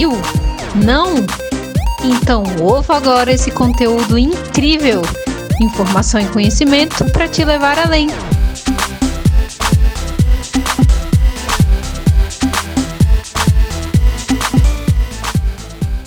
[0.00, 0.12] viu?
[0.82, 1.14] Não?
[2.02, 5.02] Então ouça agora esse conteúdo incrível,
[5.60, 8.08] informação e conhecimento para te levar além.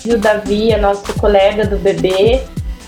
[0.04, 2.42] O Davi é nosso colega do bebê,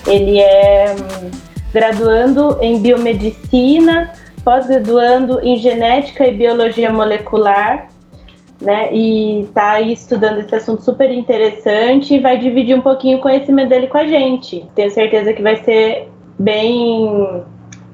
[0.09, 1.31] ele é hum,
[1.73, 4.13] graduando em biomedicina,
[4.43, 7.89] pós-graduando em genética e biologia molecular
[8.61, 8.93] né?
[8.93, 13.69] E está aí estudando esse assunto super interessante e vai dividir um pouquinho o conhecimento
[13.69, 14.69] dele com a gente.
[14.75, 17.43] Tenho certeza que vai ser bem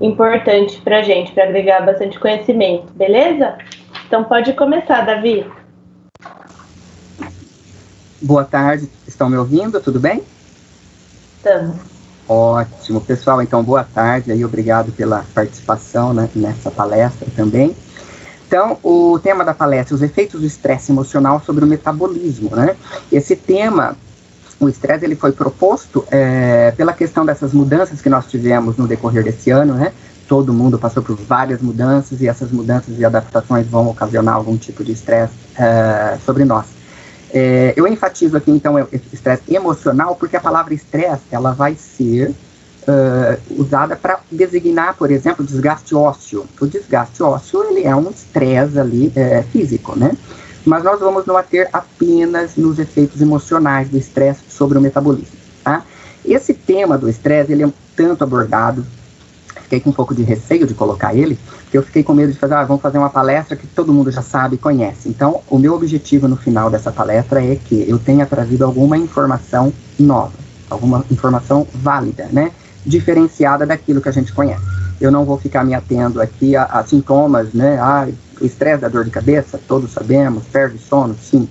[0.01, 3.57] importante para a gente, para agregar bastante conhecimento, beleza?
[4.07, 5.47] Então pode começar, Davi.
[8.21, 9.80] Boa tarde, estão me ouvindo?
[9.80, 10.23] Tudo bem?
[11.37, 11.93] Estamos.
[12.29, 13.43] Ótimo, pessoal.
[13.43, 17.74] Então, boa tarde aí, obrigado pela participação né, nessa palestra também.
[18.52, 22.76] Então, o tema da palestra, os efeitos do estresse emocional sobre o metabolismo, né?
[23.10, 23.96] Esse tema,
[24.60, 29.24] o estresse, ele foi proposto é, pela questão dessas mudanças que nós tivemos no decorrer
[29.24, 29.91] desse ano, né?
[30.29, 34.85] Todo mundo passou por várias mudanças e essas mudanças e adaptações vão ocasionar algum tipo
[34.85, 36.66] de estresse é, sobre nós.
[37.32, 38.74] É, eu enfatizo aqui, então,
[39.10, 42.35] estresse emocional, porque a palavra estresse, ela vai ser
[42.83, 46.47] uh, usada para designar, por exemplo, desgaste ósseo.
[46.61, 50.13] O desgaste ósseo ele é um estresse ali é, físico, né?
[50.65, 55.83] Mas nós vamos nos ater apenas nos efeitos emocionais do estresse sobre o metabolismo, tá?
[56.25, 58.87] Esse tema do estresse, ele é tanto abordado,
[59.63, 62.38] fiquei com um pouco de receio de colocar ele, porque eu fiquei com medo de
[62.38, 65.09] fazer, ah, vamos fazer uma palestra que todo mundo já sabe e conhece.
[65.09, 69.72] Então, o meu objetivo no final dessa palestra é que eu tenha trazido alguma informação
[69.99, 70.34] nova,
[70.71, 72.53] alguma informação válida, né?
[72.84, 74.65] Diferenciada daquilo que a gente conhece.
[75.00, 77.78] Eu não vou ficar me atendo aqui a, a sintomas, né?
[77.81, 78.09] Ah,
[78.41, 81.49] estresse da dor de cabeça, todos sabemos, perde sono, sim.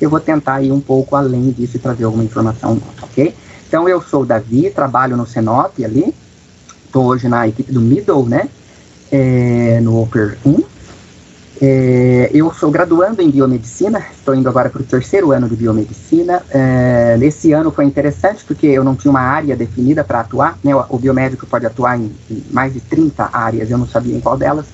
[0.00, 2.80] Eu vou tentar ir um pouco além disso e trazer alguma informação
[3.12, 3.34] ok?
[3.68, 6.14] Então, eu sou o Davi, trabalho no Senop ali,
[6.84, 8.48] estou hoje na equipe do Middle, né?
[9.10, 10.62] É, no Upper 1,
[11.64, 16.42] é, eu sou graduando em biomedicina, estou indo agora para o terceiro ano de biomedicina.
[16.50, 20.74] É, esse ano foi interessante porque eu não tinha uma área definida para atuar, né?
[20.74, 24.20] O, o, biomédico pode atuar em, em, mais de 30 áreas, eu não sabia em
[24.20, 24.66] qual delas.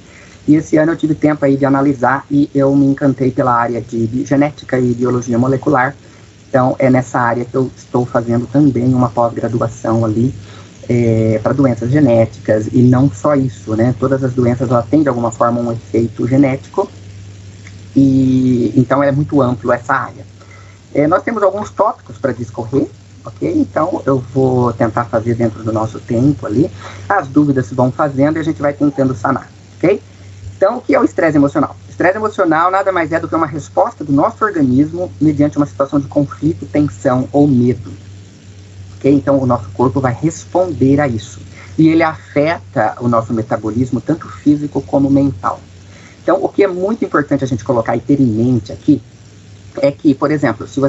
[0.46, 3.82] E esse ano eu tive tempo aí de analisar e eu me encantei pela área
[3.82, 5.94] de genética e biologia molecular.
[6.48, 10.34] Então é nessa área que eu estou fazendo também uma pós-graduação ali
[10.88, 13.94] é, para doenças genéticas e não só isso, né?
[13.98, 16.90] Todas as doenças elas têm de alguma forma um efeito genético
[17.94, 20.26] e então é muito amplo essa área.
[20.94, 22.86] É, nós temos alguns tópicos para discorrer,
[23.24, 23.52] ok?
[23.54, 26.70] Então eu vou tentar fazer dentro do nosso tempo ali.
[27.06, 30.00] As dúvidas vão fazendo e a gente vai tentando sanar, ok?
[30.56, 31.76] Então o que é o estresse emocional?
[31.88, 36.00] Estresse emocional nada mais é do que uma resposta do nosso organismo mediante uma situação
[36.00, 38.07] de conflito, tensão ou medo
[38.98, 39.12] ok?
[39.12, 41.40] Então o nosso corpo vai responder a isso.
[41.78, 45.60] E ele afeta o nosso metabolismo, tanto físico como mental.
[46.22, 49.00] Então, o que é muito importante a gente colocar e ter em mente aqui
[49.80, 50.88] é que, por exemplo, se você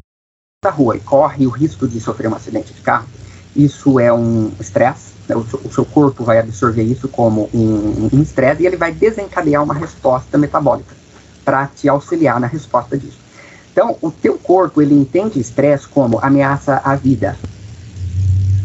[0.62, 3.08] está na rua e corre o risco de sofrer um acidente de carro,
[3.56, 5.36] isso é um estresse, né?
[5.36, 9.64] o, o, seu corpo vai absorver isso como um estresse um e ele vai desencadear
[9.64, 10.94] uma resposta metabólica
[11.46, 13.18] para te auxiliar na resposta disso.
[13.72, 17.38] Então, o teu corpo, ele entende estresse como ameaça à vida,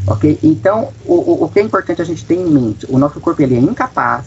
[0.07, 0.39] Ok?
[0.43, 2.87] Então, o, o, que é importante a gente ter em mente?
[2.91, 4.27] O nosso corpo ele é incapaz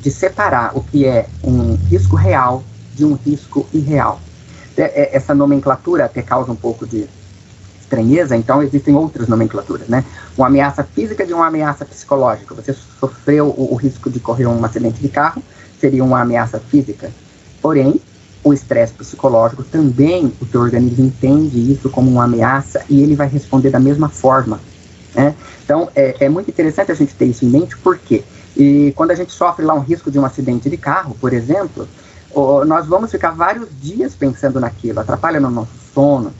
[0.00, 4.20] de separar o que é um risco real de um risco irreal.
[4.76, 7.06] É, é, essa nomenclatura até causa um pouco de
[7.80, 10.04] estranheza, então existem outras nomenclaturas, né?
[10.36, 12.54] Uma ameaça física de uma ameaça psicológica.
[12.54, 15.42] Você sofreu o, o risco de correr um acidente de carro,
[15.80, 17.10] seria uma ameaça física.
[17.60, 18.00] Porém,
[18.44, 23.28] o estresse psicológico também, o teu organismo entende isso como uma ameaça e ele vai
[23.28, 24.60] responder da mesma forma
[25.18, 25.34] né?
[25.64, 28.22] Então, é, é, muito interessante a gente ter isso em mente, porque
[28.56, 31.88] e quando a gente sofre lá um risco de um acidente de carro, por exemplo,
[32.66, 36.32] nós vamos ficar vários dias pensando naquilo, atrapalha no nosso sono,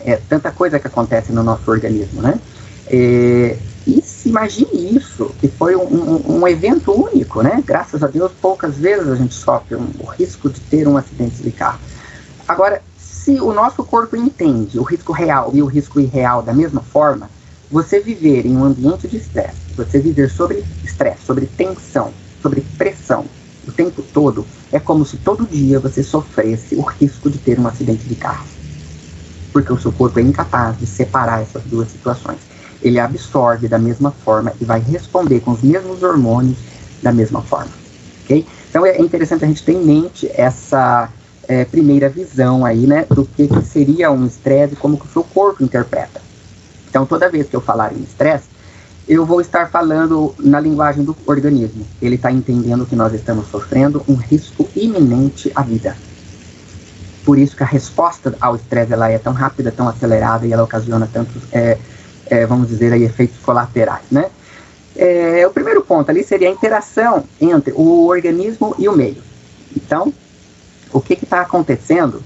[0.00, 2.38] é tanta coisa que acontece no nosso organismo, né?
[2.86, 7.62] É, e se imagine isso, que foi um, um, um, evento único, né?
[7.64, 11.42] Graças a Deus, poucas vezes a gente sofre um, o risco de ter um acidente
[11.42, 11.78] de carro.
[12.48, 16.80] Agora, se o nosso corpo entende o risco real e o risco irreal da mesma
[16.80, 17.28] forma,
[17.70, 22.12] você viver em um ambiente de estresse, você viver sobre estresse, sobre tensão,
[22.42, 23.24] sobre pressão
[23.66, 27.66] o tempo todo, é como se todo dia você sofresse o risco de ter um
[27.66, 28.46] acidente de carro.
[29.52, 32.38] Porque o seu corpo é incapaz de separar essas duas situações.
[32.82, 36.58] Ele absorve da mesma forma e vai responder com os mesmos hormônios
[37.02, 37.72] da mesma forma.
[38.24, 38.46] Ok?
[38.70, 41.10] Então é interessante a gente ter em mente essa
[41.46, 45.10] é, primeira visão aí, né, do que, que seria um estresse e como que o
[45.10, 46.29] seu corpo interpreta.
[46.90, 48.48] Então, toda vez que eu falar em estresse,
[49.08, 51.86] eu vou estar falando na linguagem do organismo.
[52.02, 55.96] Ele está entendendo que nós estamos sofrendo um risco iminente à vida.
[57.24, 60.64] Por isso que a resposta ao estresse ela é tão rápida, tão acelerada e ela
[60.64, 61.78] ocasiona tantos, é,
[62.26, 64.30] é, vamos dizer, aí, efeitos colaterais, né?
[64.96, 69.22] É, o primeiro ponto ali seria a interação entre o organismo e o meio.
[69.76, 70.12] Então,
[70.92, 72.22] o que está acontecendo?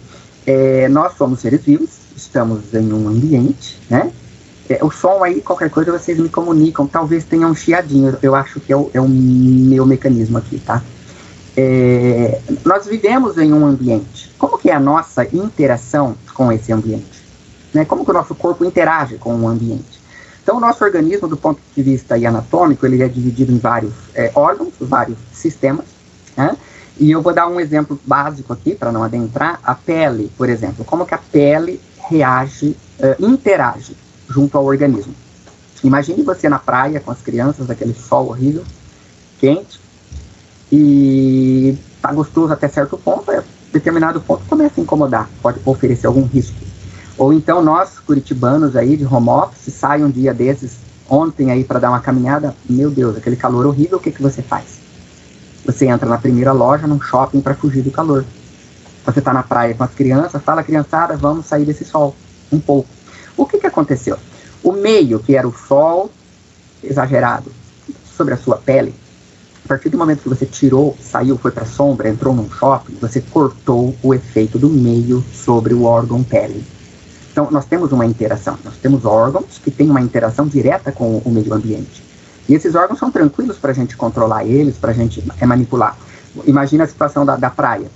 [0.47, 4.11] É, nós somos seres vivos, estamos em um ambiente, né?
[4.69, 6.87] É, o som aí, qualquer coisa, vocês me comunicam.
[6.87, 10.83] Talvez tenha um chiadinho, eu acho que é o, é o meu mecanismo aqui, tá?
[11.57, 14.33] É, nós vivemos em um ambiente.
[14.39, 17.23] Como que é a nossa interação com esse ambiente?
[17.73, 17.85] Né?
[17.85, 20.03] Como que o nosso corpo interage com o ambiente?
[20.43, 24.31] Então, o nosso organismo, do ponto de vista anatômico, ele é dividido em vários é,
[24.35, 25.87] órgãos, vários sistemas.
[26.37, 26.57] Né?
[26.99, 29.61] E eu vou dar um exemplo básico aqui, para não adentrar.
[29.63, 30.85] A pele, por exemplo.
[30.85, 33.97] Como que a pele reage, uh, interage
[34.29, 35.15] junto ao organismo.
[35.83, 38.65] Imagine você na praia com as crianças, aquele sol horrível,
[39.39, 39.81] quente,
[40.73, 43.43] e tá gostoso até certo ponto, a
[43.73, 46.57] determinado ponto começa a incomodar, pode oferecer algum risco.
[47.17, 50.79] Ou então nós, curitibanos aí de home office, sai um dia desses,
[51.09, 54.43] ontem aí para dar uma caminhada, meu Deus, aquele calor horrível, o que, que você
[54.43, 54.81] faz?
[55.65, 58.25] Você entra na primeira loja, num shopping para fugir do calor.
[59.05, 62.15] Você está na praia com as crianças, fala criançada, vamos sair desse sol
[62.51, 62.89] um pouco.
[63.37, 64.17] O que, que aconteceu?
[64.63, 66.11] O meio, que era o sol
[66.83, 67.51] exagerado
[68.17, 68.95] sobre a sua pele,
[69.65, 72.97] a partir do momento que você tirou, saiu, foi para a sombra, entrou num shopping,
[73.01, 76.63] você cortou o efeito do meio sobre o órgão pele.
[77.33, 78.59] Então, nós temos uma interação.
[78.63, 82.05] Nós temos órgãos que têm uma interação direta com o meio ambiente.
[82.49, 85.97] E esses órgãos são tranquilos para a gente controlar eles, para a gente é, manipular.
[86.47, 87.91] Imagina a situação da, da praia.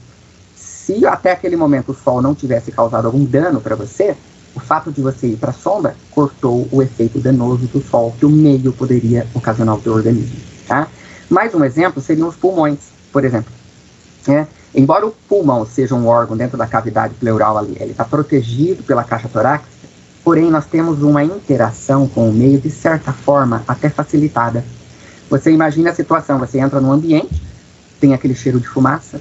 [0.56, 4.17] Se até aquele momento o sol não tivesse causado algum dano para você,
[4.58, 8.26] o fato de você ir para a sombra cortou o efeito danoso do sol que
[8.26, 10.37] o meio poderia ocasionar ao seu organismo.
[10.66, 10.88] Tá?
[11.31, 12.78] Mais um exemplo seriam os pulmões,
[13.12, 13.52] por exemplo.
[14.26, 18.82] É, embora o pulmão seja um órgão dentro da cavidade pleural ali, ele está protegido
[18.82, 19.70] pela caixa torácica,
[20.25, 24.64] porém nós temos uma interação com o meio de certa forma até facilitada.
[25.31, 27.40] Você imagina a situação, você entra num ambiente,
[28.00, 29.20] tem aquele cheiro de fumaça,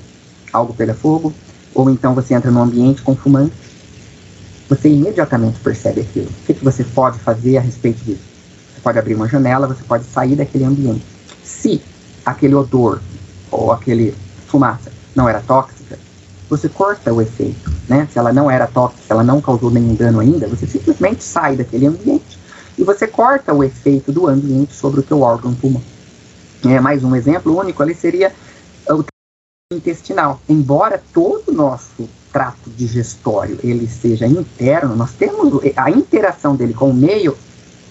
[0.51, 1.31] algo pega fogo,
[1.75, 3.66] ou então você entra num ambiente com fumante,
[4.69, 6.27] você imediatamente percebe aquilo.
[6.27, 8.23] O que, que você pode fazer a respeito disso?
[8.73, 11.03] Você pode abrir uma janela, você pode sair daquele ambiente.
[11.43, 11.81] Se
[12.25, 13.01] aquele odor
[13.49, 14.13] ou aquele
[14.47, 15.97] fumaça não era tóxica,
[16.49, 18.07] você corta o efeito, né?
[18.11, 21.87] Se ela não era tóxica, ela não causou nenhum dano ainda, você simplesmente sai daquele
[21.87, 22.37] ambiente
[22.77, 25.81] e você corta o efeito do ambiente sobre o teu órgão pulmão.
[26.65, 28.31] É, mais um exemplo único ali seria
[28.89, 29.03] o
[29.73, 30.41] intestinal.
[30.47, 36.91] Embora todo o nosso trato digestório ele seja interno, nós temos a interação dele com
[36.91, 37.35] o meio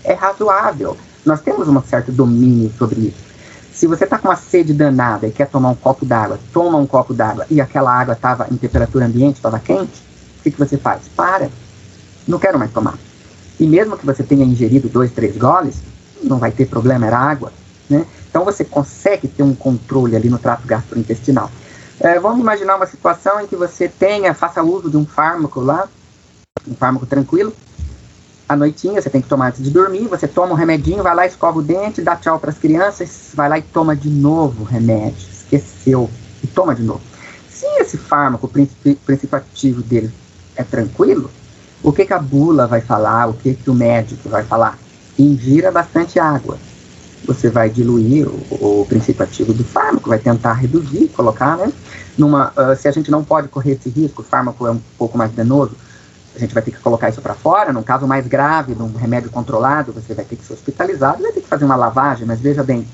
[0.05, 0.97] é razoável.
[1.25, 3.17] Nós temos um certo domínio sobre isso.
[3.73, 6.87] Se você está com uma sede danada e quer tomar um copo d'água, toma um
[6.87, 10.01] copo d'água e aquela água estava em temperatura ambiente, estava quente,
[10.39, 11.09] o que, que você faz?
[11.17, 11.51] Para.
[12.29, 12.97] Não quero mais tomar.
[13.59, 15.83] E mesmo que você tenha ingerido dois, três goles,
[16.23, 17.53] não vai ter problema, era água.
[17.91, 18.07] Né?
[18.31, 21.51] Então você consegue ter um controle ali no trato gastrointestinal.
[21.99, 25.89] É, vamos imaginar uma situação em que você tenha, faça uso de um fármaco lá,
[26.69, 27.53] um fármaco tranquilo,
[28.49, 31.27] à noitinha, você tem que tomar antes de dormir, você toma um remedinho, vai lá,
[31.27, 34.67] escova o dente, dá tchau para as crianças, vai lá e toma de novo o
[34.67, 36.11] remédio, esqueceu,
[36.45, 37.01] e toma de novo.
[37.51, 40.13] Se esse fármaco, o princípio ativo dele
[40.55, 41.31] é tranquilo,
[41.83, 44.79] o que, que a bula vai falar, o que, que o médico vai falar?
[45.19, 46.59] Ingira bastante água.
[47.27, 51.73] Você vai diluir o, o princípio ativo do fármaco, vai tentar reduzir, colocar, né?
[52.17, 55.19] Numa, uh, se a gente não pode correr esse risco, o fármaco é um pouco
[55.19, 55.73] mais danoso,
[56.35, 57.73] a gente vai ter que colocar isso para fora.
[57.73, 61.41] Num caso mais grave, num remédio controlado, você vai ter que ser hospitalizado, vai ter
[61.41, 62.87] que fazer uma lavagem, mas veja bem,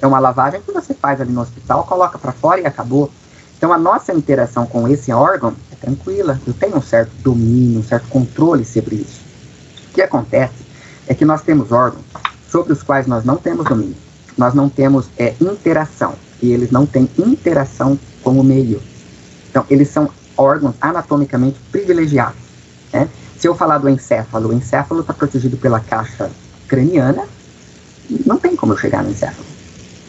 [0.00, 3.10] é uma lavagem que você faz ali no hospital, coloca para fora e acabou.
[3.56, 7.84] Então a nossa interação com esse órgão é tranquila, eu tenho um certo domínio, um
[7.84, 9.20] certo controle sobre isso.
[9.90, 10.64] O que acontece
[11.06, 12.04] é que nós temos órgãos
[12.50, 13.96] sobre os quais nós não temos domínio.
[14.36, 18.80] Nós não temos é, interação, e eles não têm interação com o meio.
[19.48, 22.40] Então, eles são órgãos anatomicamente privilegiados.
[22.92, 23.08] Né?
[23.38, 26.30] Se eu falar do encéfalo, o encéfalo está protegido pela caixa
[26.68, 27.24] craniana,
[28.26, 29.46] não tem como eu chegar no encéfalo.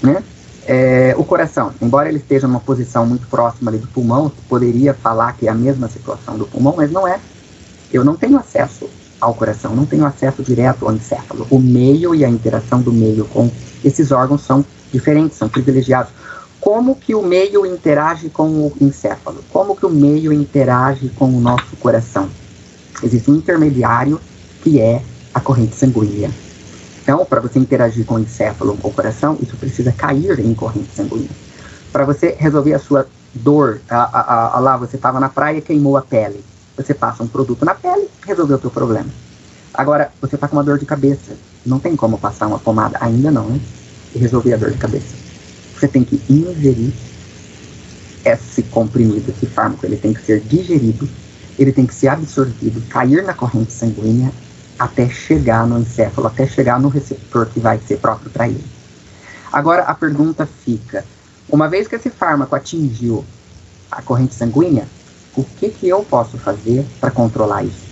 [0.01, 0.24] Né?
[0.65, 5.48] É, o coração, embora ele esteja numa posição muito próxima do pulmão, poderia falar que
[5.48, 7.19] é a mesma situação do pulmão, mas não é.
[7.91, 8.89] Eu não tenho acesso
[9.22, 11.46] ao coração, não tenho acesso direto ao encéfalo.
[11.51, 13.50] O meio e a interação do meio com
[13.86, 16.12] esses órgãos são diferentes, são privilegiados.
[16.60, 19.44] como que o meio interage com o encéfalo?
[19.51, 22.30] Como que o meio interage com o nosso coração?
[23.01, 24.20] Existe um intermediário
[24.62, 25.01] que é
[25.34, 26.30] a corrente sanguínea.
[27.01, 31.30] Então, para você interagir com o encéfalo ou coração, isso precisa cair em corrente sanguínea.
[31.92, 35.62] Para você resolver a sua dor, a, a, a, lá você estava na praia e
[35.62, 36.44] queimou a pele.
[36.81, 39.09] Você passa um produto na pele, resolveu o teu problema.
[39.73, 41.33] Agora, você está com uma dor de cabeça.
[41.65, 43.59] Não tem como passar uma pomada, ainda não, né?
[44.15, 45.15] E resolver a dor de cabeça.
[45.77, 46.91] Você tem que ingerir
[48.25, 49.85] esse comprimido, esse fármaco.
[49.85, 51.07] Ele tem que ser digerido,
[51.57, 54.31] ele tem que ser absorvido, cair na corrente sanguínea
[54.77, 58.65] até chegar no encéfalo, até chegar no receptor que vai ser próprio para ele.
[59.51, 61.05] Agora a pergunta fica:
[61.47, 63.23] uma vez que esse fármaco atingiu
[63.91, 64.88] a corrente sanguínea,
[65.35, 67.91] o que, que eu posso fazer para controlar isso?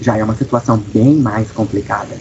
[0.00, 2.16] Já é uma situação bem mais complicada.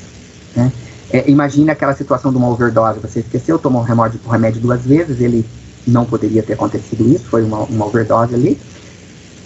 [0.55, 0.71] Né?
[1.11, 2.99] É, imagine aquela situação de uma overdose.
[2.99, 5.45] Você esqueceu, tomou um remédio, remédio duas vezes, ele
[5.85, 8.59] não poderia ter acontecido isso, foi uma, uma overdose ali.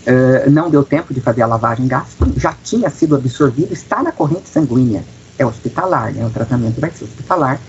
[0.07, 4.11] Uh, não deu tempo de fazer a lavagem gástrica, já tinha sido absorvido, está na
[4.11, 5.03] corrente sanguínea.
[5.37, 6.25] É hospitalar, né?
[6.25, 7.59] o tratamento vai ser hospitalar,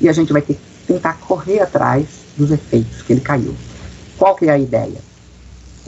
[0.00, 2.06] e a gente vai ter que tentar correr atrás
[2.36, 3.54] dos efeitos que ele caiu.
[4.16, 5.07] Qual que é a ideia?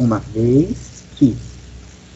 [0.00, 1.36] Uma vez que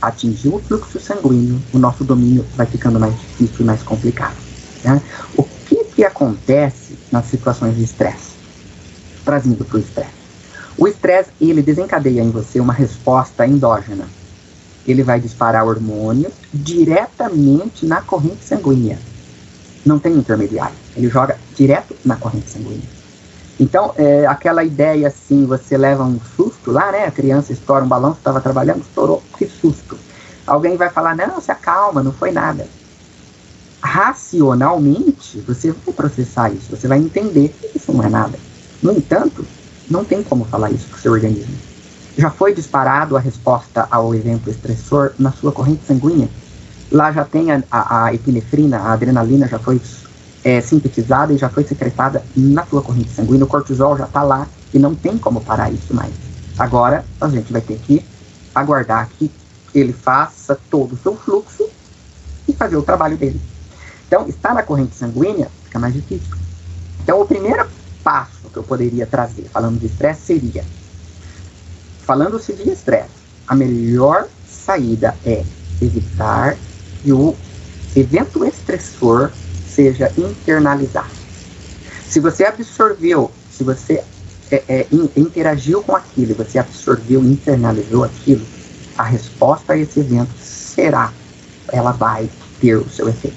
[0.00, 4.37] atingiu o fluxo sanguíneo, o nosso domínio vai ficando mais difícil e mais complicado.
[4.83, 5.03] Né?
[5.37, 8.31] O que, que acontece nas situações de estresse?
[9.23, 10.25] Trazendo para o estresse.
[10.79, 14.09] O estresse, ele desencadeia em você uma resposta endógena.
[14.87, 18.99] Ele vai disparar hormônio diretamente na corrente sanguínea.
[19.85, 20.75] Não tem intermediário.
[20.97, 22.94] Ele joga direto na corrente sanguínea.
[23.64, 27.06] Então, é, aquela ideia assim, você leva um susto lá, né?
[27.06, 29.97] A criança estoura um balão, você estava trabalhando, estourou, que susto.
[30.47, 32.68] Alguém vai falar, não, se acalma, não foi nada.
[33.80, 38.38] Racionalmente, você vai processar isso, você vai entender que isso não é nada.
[38.83, 39.47] No entanto,
[39.88, 41.54] não tem como falar isso para o seu organismo.
[42.18, 46.28] Já foi disparado a resposta ao evento estressor na sua corrente sanguínea.
[46.92, 49.80] Lá já tem a, a, a epinefrina, a adrenalina já foi
[50.45, 53.45] é, sintetizada e já foi secretada na sua corrente sanguínea.
[53.45, 56.13] O cortisol já está lá e não tem como parar isso mais.
[56.59, 58.05] Agora a gente vai ter que
[58.55, 59.31] aguardar que
[59.75, 61.69] ele faça todo o seu fluxo
[62.47, 63.41] e fazer o trabalho dele.
[64.07, 66.37] Então, estar na corrente sanguínea fica mais difícil.
[67.03, 67.67] Então, o primeiro
[68.05, 70.65] passo que eu poderia trazer falando de estresse seria:
[72.05, 73.09] falando-se de estresse,
[73.49, 75.43] a melhor saída é
[75.81, 76.57] evitar
[77.03, 77.35] que o
[77.97, 79.33] evento estressor
[79.75, 81.09] seja internalizado.
[82.09, 84.02] Se você absorveu, se você
[84.50, 88.45] é, é, interagiu com aquilo, você absorveu, internalizou aquilo,
[88.97, 91.12] a resposta a esse evento será,
[91.73, 92.28] ela vai
[92.61, 93.37] ter o seu efeito,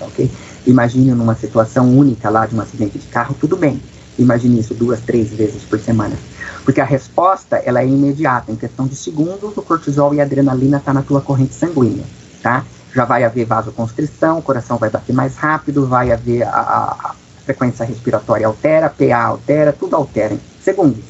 [0.00, 0.30] ok?
[0.66, 3.80] Imagine numa situação única lá de um acidente de carro, tudo bem.
[4.18, 6.16] Imagine isso duas, três vezes por semana.
[6.64, 8.50] Porque a resposta, ela é imediata.
[8.50, 12.04] Em questão de segundos, o cortisol e a adrenalina tá na tua corrente sanguínea,
[12.42, 12.64] tá?
[12.94, 17.84] Já vai haver vasoconstrição, o coração vai bater mais rápido, vai haver a, a frequência
[17.84, 21.02] respiratória altera, PA altera, tudo altera em segundos.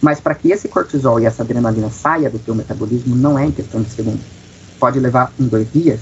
[0.00, 3.50] Mas para que esse cortisol e essa adrenalina saia do teu metabolismo, não é em
[3.50, 4.24] questão de segundos.
[4.78, 6.00] Pode levar um, dois dias,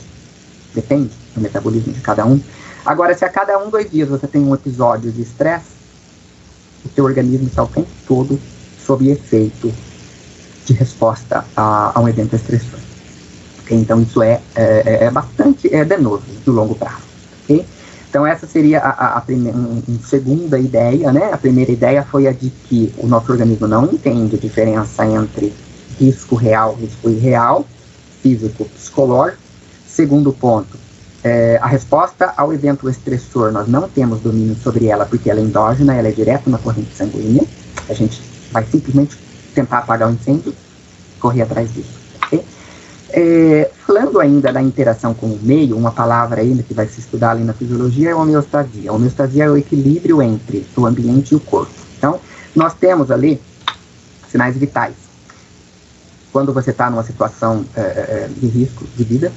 [0.74, 2.40] depende do metabolismo de cada um.
[2.84, 5.78] Agora, se a cada um, dois dias você tem um episódio de estresse,
[6.84, 8.38] o teu organismo está o tempo todo
[8.84, 9.72] sob efeito
[10.64, 12.87] de resposta a, a um evento estressor.
[13.74, 17.02] Então isso é, é, é, é bastante é danoso no longo prazo.
[17.44, 17.64] Okay?
[18.08, 21.30] Então essa seria a, a, a primeira, um, segunda ideia, né?
[21.32, 25.52] A primeira ideia foi a de que o nosso organismo não entende a diferença entre
[25.98, 27.66] risco real, risco irreal,
[28.22, 29.42] físico, psicológico.
[29.86, 30.78] Segundo ponto,
[31.22, 35.42] é, a resposta ao evento estressor, nós não temos domínio sobre ela porque ela é
[35.42, 37.42] endógena, ela é direto na corrente sanguínea.
[37.88, 38.22] A gente
[38.52, 39.18] vai simplesmente
[39.54, 40.54] tentar apagar o incêndio,
[41.18, 41.98] correr atrás disso.
[42.26, 42.44] Okay?
[43.10, 47.30] É, falando ainda da interação com o meio, uma palavra ainda que vai se estudar
[47.30, 48.90] ali na fisiologia é homeostasia.
[48.90, 51.72] A homeostasia é o equilíbrio entre o ambiente e o corpo.
[51.96, 52.20] Então,
[52.54, 53.40] nós temos ali
[54.30, 54.94] sinais vitais.
[56.32, 59.32] Quando você está numa situação é, é, de risco de vida,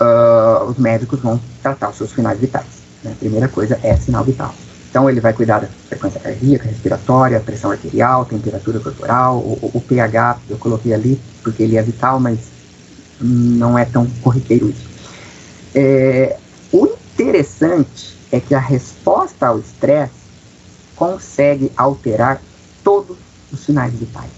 [0.00, 2.66] uh, os médicos vão tratar os seus finais vitais.
[3.04, 3.12] Né?
[3.12, 4.54] A primeira coisa é sinal vital.
[4.96, 10.38] Então ele vai cuidar da frequência cardíaca, respiratória, pressão arterial, temperatura corporal, o, o, pH
[10.48, 12.38] eu coloquei ali porque ele é vital, mas
[13.20, 14.88] não é tão corriqueiro isso.
[15.74, 16.38] É,
[16.72, 20.14] o interessante é que a resposta ao estresse
[20.96, 22.40] consegue alterar
[22.82, 23.18] todos
[23.52, 24.30] os sinais vitais.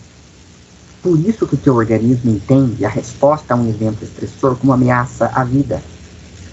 [1.01, 5.31] Por isso que o teu organismo entende a resposta a um evento estressor como ameaça
[5.33, 5.81] à vida.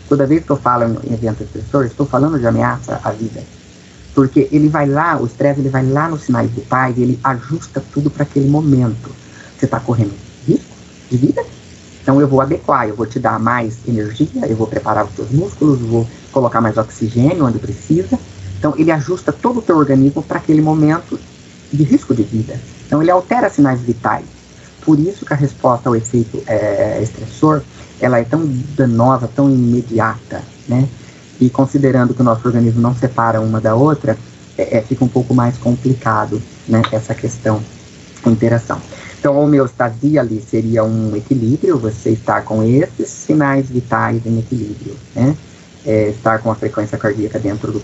[0.08, 3.42] Toda vez que eu falo em evento estressor, estou falando de ameaça à vida.
[4.16, 7.84] Porque ele vai lá, o estresse ele vai lá nos sinais vitais e ele ajusta
[7.94, 9.14] tudo para aquele momento.
[9.58, 10.14] Você está correndo
[10.48, 10.76] risco
[11.12, 11.44] de vida?
[12.02, 15.30] Então eu vou adequar, eu vou te dar mais energia, eu vou preparar os seus
[15.32, 18.18] músculos, vou colocar mais oxigênio onde precisa.
[18.58, 21.20] Então ele ajusta todo o teu organismo para aquele momento
[21.74, 22.58] de risco de vida.
[22.88, 24.26] Então ele altera sinais vitais.
[24.82, 27.62] Por isso que a resposta ao efeito é, estressor
[28.00, 28.46] ela é tão
[28.78, 30.88] danosa, tão imediata, né?
[31.40, 34.18] E considerando que o nosso organismo não separa uma da outra,
[34.58, 36.82] é, é, fica um pouco mais complicado, né?
[36.92, 37.62] Essa questão,
[38.24, 38.80] a interação.
[39.20, 44.96] Então, a homeostasia ali seria um equilíbrio, você estar com esses sinais vitais em equilíbrio,
[45.16, 45.36] né?
[45.86, 47.82] É, estar com a frequência cardíaca dentro do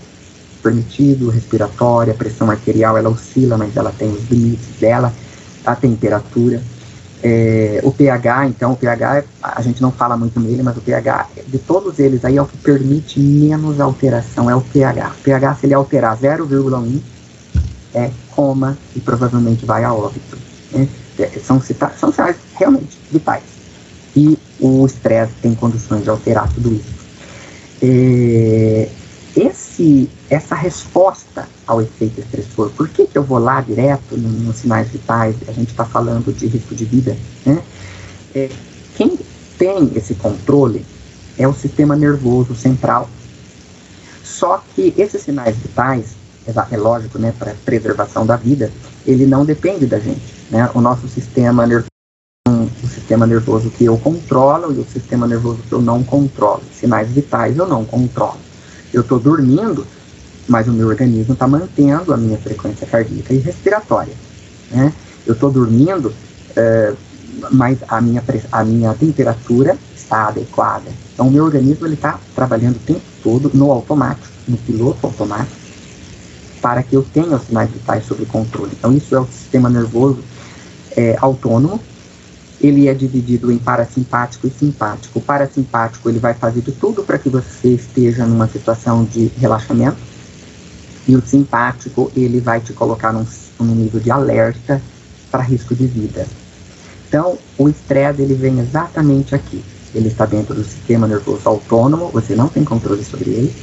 [0.62, 5.12] permitido, respiratória, pressão arterial, ela oscila, mas ela tem os limites dela,
[5.64, 6.62] a temperatura.
[7.24, 11.28] É, o pH, então, o pH, a gente não fala muito nele, mas o pH,
[11.46, 15.12] de todos eles aí, é o que permite menos alteração, é o pH.
[15.20, 17.00] O pH, se ele alterar 0,1,
[17.94, 20.36] é coma e provavelmente vai a óbito.
[20.72, 20.88] Né?
[21.18, 21.60] É, são,
[21.98, 23.44] são sinais realmente vitais.
[24.16, 26.92] E o estresse tem condições de alterar tudo isso.
[27.82, 28.88] É,
[29.36, 29.61] esse,
[30.28, 35.36] essa resposta ao efeito estressor, por que, que eu vou lá direto nos sinais vitais?
[35.48, 37.62] A gente está falando de risco de vida, né?
[38.34, 38.50] É,
[38.96, 39.18] quem
[39.58, 40.84] tem esse controle
[41.38, 43.08] é o sistema nervoso central.
[44.22, 46.14] Só que esses sinais vitais,
[46.46, 48.70] é, é lógico, né, para preservação da vida,
[49.06, 50.70] ele não depende da gente, né?
[50.74, 51.86] O nosso sistema nervoso
[52.48, 56.62] o sistema nervoso que eu controlo e o sistema nervoso que eu não controlo.
[56.72, 58.38] Sinais vitais eu não controlo.
[58.92, 59.86] Eu estou dormindo,
[60.48, 64.14] mas o meu organismo está mantendo a minha frequência cardíaca e respiratória.
[64.70, 64.92] Né?
[65.26, 66.12] Eu estou dormindo,
[66.56, 66.92] é,
[67.50, 70.90] mas a minha, a minha temperatura está adequada.
[71.14, 75.56] Então, o meu organismo está trabalhando o tempo todo no automático, no piloto automático,
[76.60, 78.72] para que eu tenha os sinais vitais sob controle.
[78.78, 80.18] Então, isso é o sistema nervoso
[80.96, 81.80] é, autônomo
[82.62, 85.18] ele é dividido em parasimpático e simpático.
[85.18, 89.96] O parasimpático ele vai fazer de tudo para que você esteja numa situação de relaxamento
[91.08, 93.26] e o simpático ele vai te colocar num,
[93.58, 94.80] num nível de alerta
[95.30, 96.24] para risco de vida.
[97.08, 99.62] Então, o estresse ele vem exatamente aqui.
[99.92, 103.54] Ele está dentro do sistema nervoso autônomo, você não tem controle sobre ele.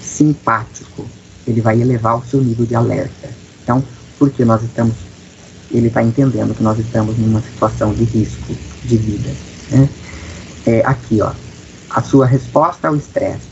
[0.00, 1.04] Simpático,
[1.46, 3.28] ele vai elevar o seu nível de alerta.
[3.62, 3.82] Então,
[4.18, 4.94] porque nós estamos
[5.70, 8.54] ele está entendendo que nós estamos numa situação de risco
[8.84, 9.30] de vida.
[9.70, 9.88] Né?
[10.66, 11.32] É, aqui, ó,
[11.90, 13.48] a sua resposta ao estresse,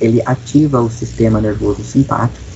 [0.00, 2.52] ele ativa o sistema nervoso simpático,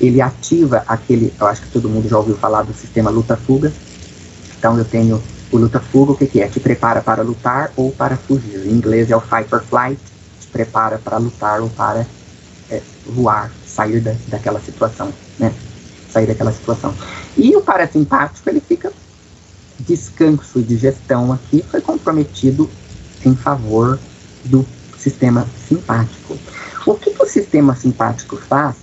[0.00, 3.72] ele ativa aquele, eu acho que todo mundo já ouviu falar do sistema luta-fuga,
[4.58, 6.48] então eu tenho o luta-fuga, o que, que é?
[6.48, 8.66] Te prepara para lutar ou para fugir.
[8.66, 10.00] Em inglês é o fight or flight,
[10.40, 12.06] te prepara para lutar ou para
[12.70, 15.52] é, voar, sair da, daquela situação, né?
[16.12, 16.94] Sair daquela situação.
[17.36, 18.92] E o parasimpático, ele fica
[19.80, 22.68] descanso e digestão aqui, foi comprometido
[23.24, 23.98] em favor
[24.44, 24.66] do
[24.98, 26.38] sistema simpático.
[26.86, 28.76] O que, que o sistema simpático faz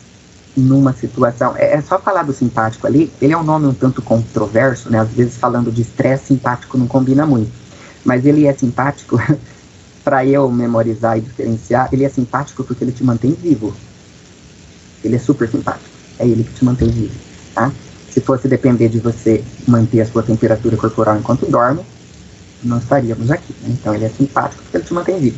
[0.56, 1.56] numa situação?
[1.56, 5.00] É, é, só falar do simpático ali, ele é um nome um tanto controverso, né?
[5.00, 7.52] Às vezes falando de estresse simpático não combina muito.
[8.04, 9.22] Mas ele é simpático,
[10.04, 13.74] para eu memorizar e diferenciar, ele é simpático porque ele te mantém vivo.
[15.04, 15.99] Ele é super simpático.
[16.20, 17.16] É ele que te mantém vivo,
[17.56, 17.72] tá?
[18.12, 21.86] Se fosse depender de você manter a sua temperatura corporal enquanto dorme,
[22.64, 23.54] não estaríamos aqui.
[23.62, 23.70] Né?
[23.80, 25.38] Então ele é simpático porque ele te mantém vivo.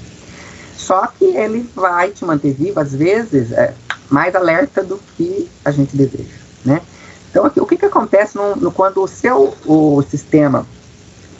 [0.75, 3.73] Só que ele vai te manter vivo, às vezes, é,
[4.09, 6.35] mais alerta do que a gente deseja.
[6.65, 6.81] Né?
[7.29, 10.65] Então aqui, o que, que acontece no, no, quando o seu o sistema,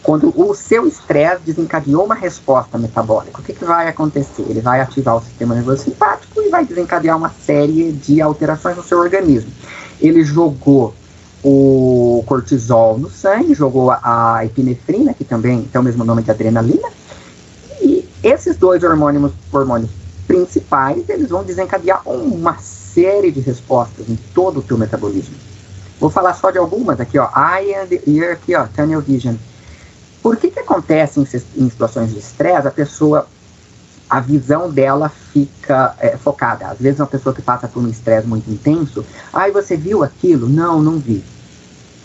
[0.04, 4.44] quando o seu estresse desencadeou uma resposta metabólica, o que, que vai acontecer?
[4.50, 8.84] Ele vai ativar o sistema nervoso simpático e vai desencadear uma série de alterações no
[8.84, 9.52] seu organismo.
[10.00, 10.94] Ele jogou
[11.44, 16.90] o cortisol no sangue, jogou a, epinefrina, que também tem o mesmo nome de adrenalina,
[17.80, 19.92] e esses dois hormônios, hormônios
[20.28, 25.36] principais, eles vão desencadear uma série de respostas em todo o teu metabolismo.
[26.00, 29.36] Vou falar só de algumas aqui, ó, eye and ear, aqui, ó, tunnel vision.
[30.22, 31.24] Por que que acontece em,
[31.64, 33.28] em situações de estresse, a pessoa,
[34.10, 36.68] a visão dela fica é, focada.
[36.68, 40.50] Às vezes uma pessoa que passa por um estresse muito intenso, ai, você viu aquilo?
[40.50, 41.24] Não, não vi.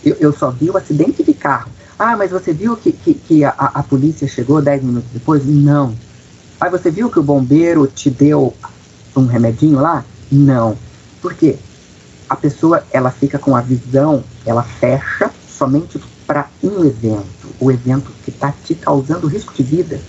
[0.03, 1.69] Eu, eu só vi o acidente de carro.
[1.99, 5.45] Ah, mas você viu que, que, que a, a, polícia chegou 10 minutos depois?
[5.45, 5.93] Não.
[6.59, 8.53] Ah, você viu que o bombeiro te deu
[9.15, 10.05] um remedinho lá?
[10.31, 10.77] Não.
[11.21, 11.57] Por quê?
[12.29, 17.25] A pessoa, ela fica com a visão, ela fecha somente para um evento,
[17.59, 19.99] o evento que está te causando risco de vida.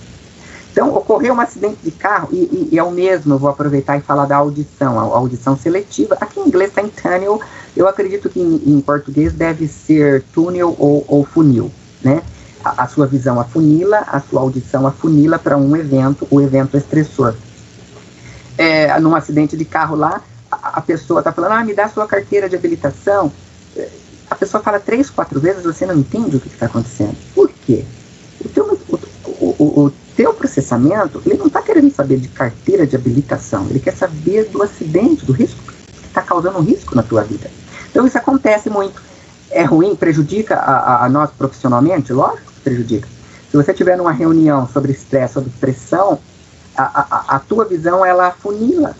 [0.71, 3.97] Então, ocorreu um acidente de carro, e, e, e é o mesmo, eu vou aproveitar
[3.97, 6.15] e falar da audição, a, audição seletiva.
[6.21, 7.41] Aqui em inglês está em tunnel,
[7.75, 11.71] eu acredito que em, em, português deve ser túnel ou, ou funil,
[12.03, 12.21] né?
[12.63, 17.33] A, a, sua visão afunila, a sua audição afunila para um evento, o evento estressor.
[18.57, 21.89] É, num acidente de carro lá, a, a pessoa está falando, ah, me dá a
[21.89, 23.31] sua carteira de habilitação.
[24.39, 27.15] Pessoa fala três, quatro vezes, você não entende o que está acontecendo.
[27.35, 27.83] Por quê?
[28.43, 32.95] O teu, o, o, o teu processamento, ele não está querendo saber de carteira de
[32.95, 37.23] habilitação, ele quer saber do acidente, do risco que está causando um risco na tua
[37.23, 37.51] vida.
[37.91, 39.01] Então isso acontece muito.
[39.51, 42.13] É ruim, prejudica a, a, a nós profissionalmente?
[42.13, 43.07] Lógico que prejudica.
[43.51, 46.19] Se você tiver numa reunião sobre estresse, sobre pressão,
[46.77, 48.95] a, a, a tua visão ela afunila,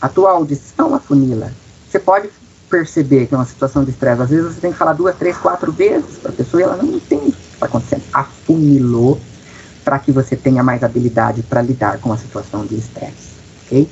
[0.00, 1.52] a tua audição afunila.
[1.90, 2.30] Você pode
[2.70, 5.36] perceber que é uma situação de estresse, às vezes você tem que falar duas, três,
[5.36, 8.02] quatro vezes para a pessoa e ela não entende o que está acontecendo.
[8.12, 9.20] Afunilou
[9.84, 13.32] para que você tenha mais habilidade para lidar com a situação de estresse,
[13.66, 13.88] ok?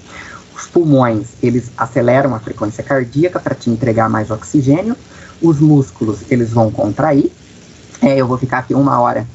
[0.55, 4.97] Os pulmões, eles aceleram a frequência cardíaca para te entregar mais oxigênio,
[5.41, 7.33] os músculos, eles vão contrair,
[8.01, 9.27] é, eu vou ficar aqui uma hora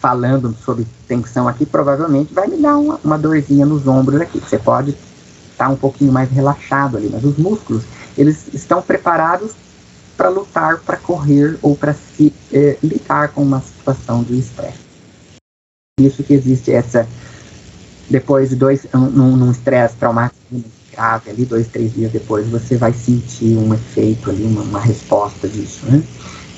[0.00, 4.58] falando sobre tensão aqui, provavelmente vai me dar uma, uma dorzinha nos ombros aqui, você
[4.58, 7.84] pode estar tá um pouquinho mais relaxado ali, mas os músculos,
[8.16, 9.52] eles estão preparados
[10.16, 14.78] para lutar, para correr ou para se eh, lidar com uma situação de estresse.
[16.00, 17.06] Isso que existe essa
[18.08, 20.38] depois de dois num estresse traumático
[20.92, 25.48] grave ali dois três dias depois você vai sentir um efeito ali uma, uma resposta
[25.48, 26.02] disso né?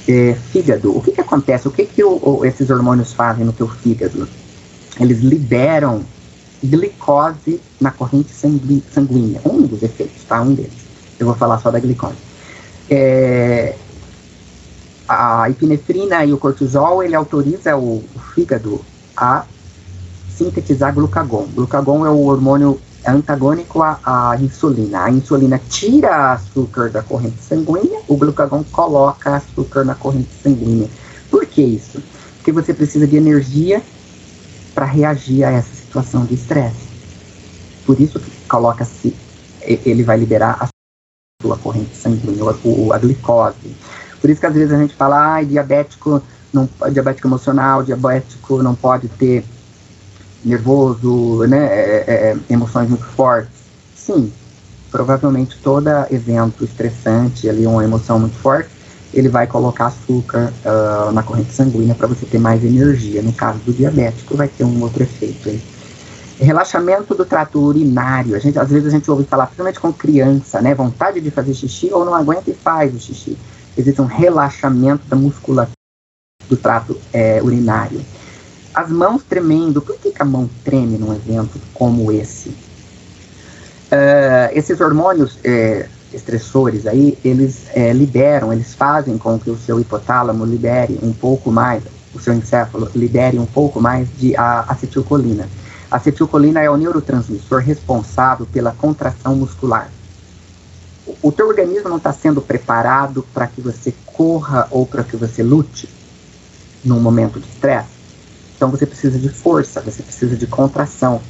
[0.08, 0.96] É, fígado.
[0.96, 1.66] O que que acontece?
[1.66, 4.28] O que que o, o, esses hormônios fazem no teu fígado?
[5.00, 6.04] Eles liberam
[6.62, 9.40] glicose na corrente sanguínea.
[9.44, 10.40] Um dos efeitos tá?
[10.40, 10.85] Um deles
[11.18, 12.16] eu vou falar só da glicose
[12.90, 13.74] é,
[15.08, 18.80] a epinefrina e o cortisol ele autoriza o, o fígado
[19.16, 19.44] a
[20.36, 21.46] sintetizar glucagon.
[21.54, 25.04] Glucagon é o hormônio antagônico à, à, insulina.
[25.04, 30.88] A insulina tira açúcar da corrente sanguínea, o glucagon coloca açúcar na corrente sanguínea.
[31.30, 32.02] Por que isso?
[32.36, 33.82] Porque você precisa de energia
[34.74, 36.86] para reagir a essa situação de estresse.
[37.86, 39.14] Por isso que coloca-se,
[39.62, 40.68] ele vai liberar
[41.38, 43.76] a sua corrente sanguínea, a, a glicose.
[44.20, 46.22] Por isso que às vezes a gente fala, ah, diabético
[46.52, 49.44] não, diabético emocional, diabético não pode ter
[50.42, 53.50] nervoso, né, é, é, é, emoções muito fortes.
[53.94, 54.32] Sim,
[54.90, 58.70] provavelmente todo evento estressante, ali uma emoção muito forte,
[59.12, 63.22] ele vai colocar açúcar uh, na corrente sanguínea para você ter mais energia.
[63.22, 65.62] No caso do diabético, vai ter um outro efeito aí.
[66.38, 68.36] Relaxamento do trato urinário.
[68.36, 70.74] A gente, às vezes a gente ouve falar, principalmente com criança, né?
[70.74, 73.38] Vontade de fazer xixi ou não aguenta e faz o xixi.
[73.76, 75.76] Existe um relaxamento da musculatura
[76.48, 78.00] do trato é, urinário.
[78.74, 79.80] As mãos tremendo.
[79.80, 82.50] Por que, que, a mão treme num evento como esse?
[82.50, 89.80] Uh, esses hormônios é, estressores aí, eles é, liberam, eles fazem com que o seu
[89.80, 91.82] hipotálamo libere um pouco mais,
[92.14, 95.48] o seu encéfalo libere um pouco mais de acetilcolina.
[95.90, 99.90] A acetilcolina é o neurotransmissor responsável pela contração muscular.
[101.22, 105.42] O, teu organismo não está sendo preparado para que você corra ou para que você
[105.42, 105.88] lute
[106.84, 107.88] num momento de estresse.
[108.56, 111.20] Então você precisa de força, você precisa de contração.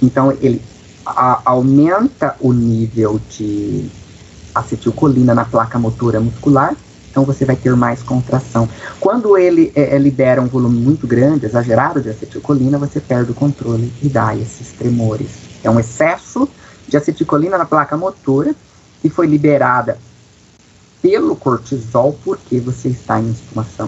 [0.00, 0.62] Então ele
[1.04, 3.90] a, aumenta o nível de
[4.54, 6.74] acetilcolina na placa motora muscular,
[7.10, 8.68] então você vai ter mais contração.
[9.00, 13.34] Quando ele é, é, libera um volume muito grande, exagerado de acetilcolina, você perde o
[13.34, 15.30] controle e dá esses tremores.
[15.62, 16.48] É um excesso
[16.86, 18.54] de acetilcolina na placa motora
[19.00, 19.98] que foi liberada
[21.02, 23.34] pelo cortisol porque você está em,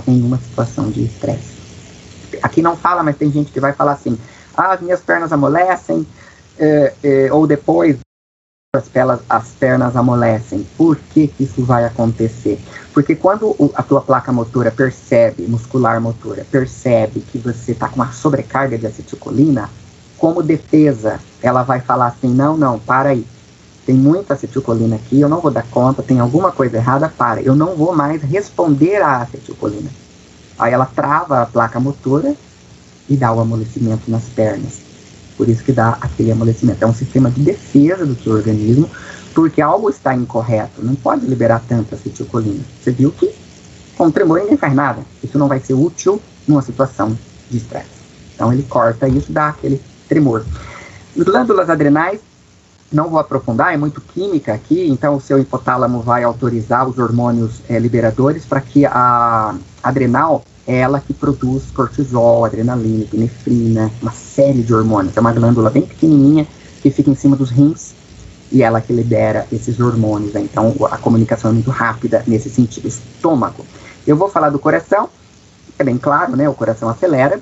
[0.06, 1.60] em uma situação de estresse.
[2.42, 4.18] Aqui não fala, mas tem gente que vai falar assim:
[4.56, 6.06] ah, as minhas pernas amolecem,
[6.58, 7.96] é, é, ou depois
[8.72, 10.64] as, pelas, as pernas amolecem.
[10.78, 12.56] Por que, isso vai acontecer?
[12.94, 18.12] Porque quando a tua placa motora percebe, muscular motora, percebe que você está com uma
[18.12, 19.68] sobrecarga de acetilcolina,
[20.16, 23.26] como defesa, ela vai falar assim: não, não, para aí
[23.84, 27.56] tem muita acetilcolina aqui, eu não vou dar conta, tem alguma coisa errada, para, eu
[27.56, 29.90] não vou mais responder à acetilcolina.
[30.56, 32.36] Aí ela trava a placa motora
[33.08, 34.89] e dá o amolecimento nas pernas.
[35.40, 36.84] Por isso que dá aquele amolecimento.
[36.84, 38.90] É um sistema de defesa do seu organismo,
[39.34, 42.62] porque algo está incorreto, não pode liberar tanta acetilcolina.
[42.78, 43.34] Você viu que
[43.96, 45.00] com tremor ninguém faz nada.
[45.24, 47.16] Isso não vai ser útil numa situação
[47.50, 47.88] de estresse.
[48.34, 50.44] Então ele corta isso, dá aquele tremor.
[51.16, 52.20] Glândulas adrenais
[52.92, 57.62] não vou aprofundar, é muito química aqui, então o seu hipotálamo vai autorizar os hormônios
[57.66, 64.72] é, liberadores para que a adrenal ela que produz cortisol, adrenalina, epinefrina, uma série de
[64.72, 65.16] hormônios.
[65.16, 66.46] É uma glândula bem pequenininha
[66.80, 67.92] que fica em cima dos rins
[68.52, 70.32] e ela que libera esses hormônios.
[70.32, 70.42] Né?
[70.42, 72.86] Então a comunicação é muito rápida nesse sentido.
[72.86, 73.64] Estômago.
[74.06, 75.08] Eu vou falar do coração,
[75.78, 76.48] é bem claro, né?
[76.48, 77.40] O coração acelera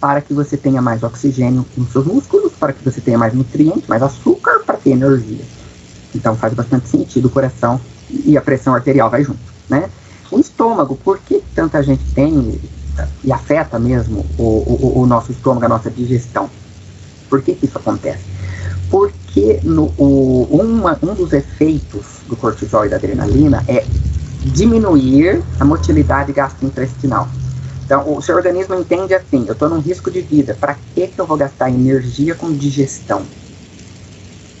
[0.00, 3.86] para que você tenha mais oxigênio nos seus músculos, para que você tenha mais nutrientes,
[3.86, 5.44] mais açúcar, para ter energia.
[6.14, 9.88] Então faz bastante sentido o coração e a pressão arterial vai junto, né?
[10.34, 12.60] O estômago, por que tanta gente tem
[13.22, 16.50] e afeta mesmo o, o, o nosso estômago, a nossa digestão?
[17.30, 18.24] Por que, que isso acontece?
[18.90, 23.86] Porque no, o, uma, um dos efeitos do cortisol e da adrenalina é
[24.44, 27.28] diminuir a motilidade gastrointestinal.
[27.84, 31.20] Então, o seu organismo entende assim: eu estou num risco de vida, para que, que
[31.20, 33.22] eu vou gastar energia com digestão?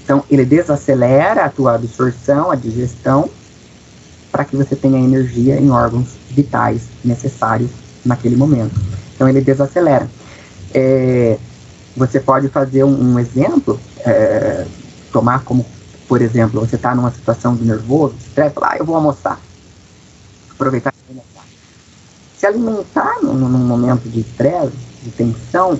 [0.04, 3.28] Então, ele desacelera a tua absorção, a digestão,
[4.34, 7.70] para que você tenha energia em órgãos vitais necessários
[8.04, 8.74] naquele momento.
[9.14, 10.10] Então, ele desacelera.
[10.74, 11.38] É,
[11.96, 14.66] você pode fazer um, um exemplo, é,
[15.12, 15.64] tomar como,
[16.08, 19.38] por exemplo, você está numa situação de nervoso, de estresse, falar, ah, eu vou almoçar.
[20.50, 20.92] Aproveitar
[22.36, 25.78] se alimentar num, num momento de estresse, de tensão,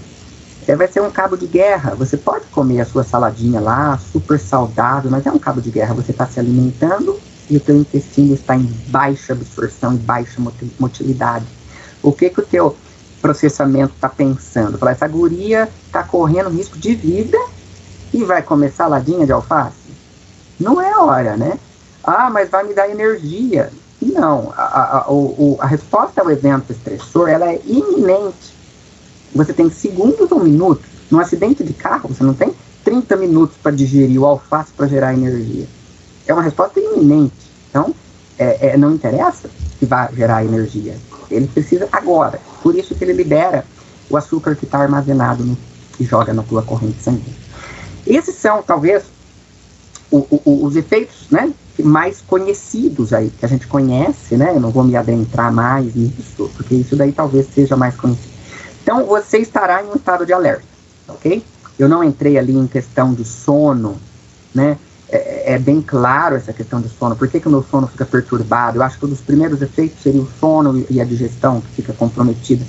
[0.68, 1.96] é, vai ser um cabo de guerra.
[1.96, 5.92] Você pode comer a sua saladinha lá, super saudável, mas é um cabo de guerra.
[5.94, 10.40] Você está se alimentando e o teu intestino está em baixa absorção e baixa
[10.78, 11.46] motilidade.
[12.02, 12.76] O que que o teu
[13.20, 14.78] processamento está pensando?
[14.78, 17.38] Falar, essa guria está correndo risco de vida
[18.12, 19.92] e vai comer saladinha de alface?
[20.58, 21.58] Não é hora, né?
[22.02, 23.70] Ah, mas vai me dar energia.
[24.00, 28.54] Não, a, a, o, a resposta ao evento estressor ela é iminente.
[29.34, 30.84] Você tem segundos ou minutos.
[31.10, 32.54] Num acidente de carro, você não tem
[32.84, 35.66] 30 minutos para digerir o alface para gerar energia.
[36.26, 37.34] É uma resposta iminente.
[37.70, 37.94] Então,
[38.38, 40.96] é, é, não interessa que vá gerar energia.
[41.30, 42.40] Ele precisa agora.
[42.62, 43.64] Por isso que ele libera
[44.10, 45.56] o açúcar que está armazenado no,
[45.98, 47.44] e joga na tua corrente sanguínea.
[48.06, 49.04] Esses são, talvez,
[50.10, 54.50] o, o, os efeitos né, mais conhecidos aí, que a gente conhece, né?
[54.54, 58.34] Eu não vou me adentrar mais nisso, porque isso daí talvez seja mais conhecido.
[58.82, 60.64] Então, você estará em um estado de alerta,
[61.08, 61.42] ok?
[61.78, 63.96] Eu não entrei ali em questão de sono,
[64.54, 64.78] né?
[65.14, 67.14] É, é bem claro essa questão do sono.
[67.14, 68.78] Por que, que o meu sono fica perturbado?
[68.78, 71.92] Eu acho que um dos primeiros efeitos seria o sono e a digestão, que fica
[71.92, 72.64] comprometida.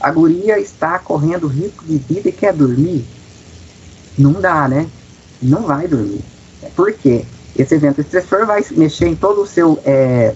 [0.00, 3.04] A guria está correndo risco de vida e quer dormir.
[4.16, 4.88] Não dá, né?
[5.42, 6.24] Não vai dormir.
[6.74, 7.26] Por quê?
[7.54, 10.34] Esse evento estressor vai mexer em todo o seu é,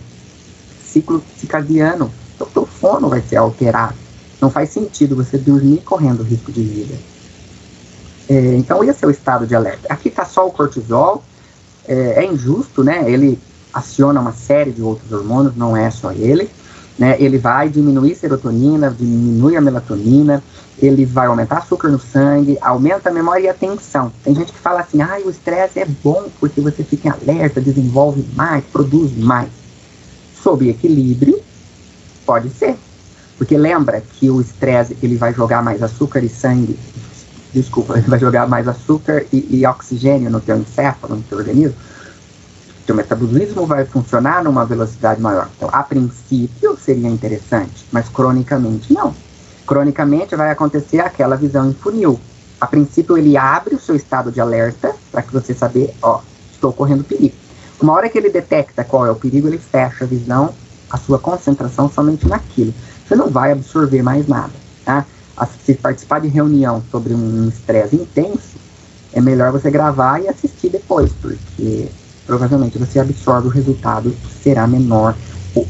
[0.84, 2.12] ciclo circadiano.
[2.34, 3.94] Então, o seu sono vai ser alterado.
[4.38, 6.94] Não faz sentido você dormir correndo risco de vida.
[8.28, 9.92] É, então, esse é o estado de alerta.
[9.92, 11.22] Aqui está só o cortisol.
[11.86, 13.10] É, é, injusto, né?
[13.10, 13.38] Ele
[13.72, 16.48] aciona uma série de outros hormônios, não é só ele.
[16.98, 17.16] Né?
[17.18, 20.42] Ele vai diminuir serotonina, diminui a melatonina,
[20.78, 24.12] ele vai aumentar açúcar no sangue, aumenta a memória e a atenção.
[24.22, 27.60] Tem gente que fala assim, ah, o estresse é bom porque você fica em alerta,
[27.60, 29.48] desenvolve mais, produz mais.
[30.42, 31.40] Sob equilíbrio,
[32.26, 32.76] pode ser.
[33.38, 36.78] Porque lembra que o estresse ele vai jogar mais açúcar e sangue,
[37.52, 41.76] desculpa, vai jogar mais açúcar e, e oxigênio no teu encéfalo, no teu organismo.
[42.86, 45.48] Teu metabolismo vai funcionar numa velocidade maior.
[45.56, 49.14] Então, a princípio seria interessante, mas cronicamente não
[49.66, 52.18] Cronicamente vai acontecer aquela visão em funil.
[52.60, 56.20] A princípio ele abre o seu estado de alerta para que você saber, ó,
[56.52, 57.34] estou correndo perigo.
[57.80, 60.52] Uma hora que ele detecta qual é o perigo, ele fecha a visão,
[60.90, 62.74] a sua concentração somente naquilo.
[63.06, 64.52] Você não vai absorver mais nada,
[64.84, 65.04] tá?
[65.64, 68.56] Se participar de reunião sobre um estresse intenso,
[69.12, 71.88] é melhor você gravar e assistir depois, porque
[72.26, 75.16] provavelmente você absorve o resultado será menor,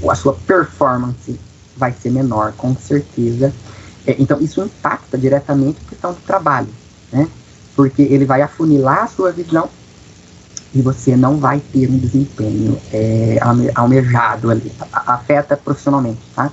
[0.08, 1.38] a sua performance
[1.76, 3.52] vai ser menor, com certeza,
[4.06, 6.68] é, então, isso impacta diretamente a questão do trabalho,
[7.12, 7.28] né?
[7.76, 9.68] Porque ele vai afunilar a sua visão
[10.74, 13.38] e você não vai ter um desempenho é,
[13.74, 16.50] almejado ali, afeta profissionalmente, tá?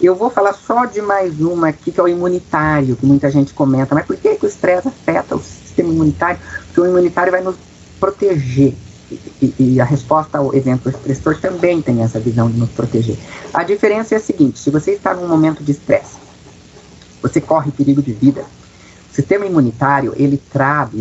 [0.00, 3.52] Eu vou falar só de mais uma aqui, que é o imunitário, que muita gente
[3.52, 6.38] comenta, mas por que, que o estresse afeta o sistema imunitário?
[6.66, 7.56] Porque o imunitário vai nos
[7.98, 8.74] proteger,
[9.10, 13.16] e, e, a resposta ao evento estressor também tem essa visão de nos proteger.
[13.54, 16.16] A diferença é a seguinte: se você está num momento de estresse,
[17.22, 18.44] você corre perigo de vida.
[19.10, 20.92] O sistema imunitário, ele trata,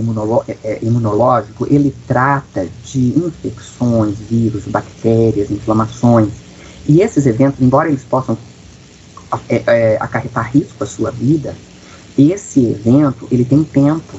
[0.48, 6.30] é, é, imunológico, ele trata de infecções, vírus, bactérias, inflamações.
[6.88, 8.38] E esses eventos, embora eles possam
[9.50, 11.56] é, é, acarretar risco à sua vida,
[12.18, 14.18] esse evento, ele tem tempo.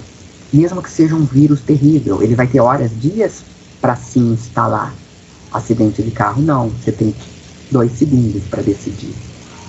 [0.53, 3.43] Mesmo que seja um vírus terrível, ele vai ter horas, dias
[3.81, 4.95] para se instalar.
[5.53, 6.69] Acidente de carro, não.
[6.71, 7.15] Você tem
[7.71, 9.15] dois segundos para decidir.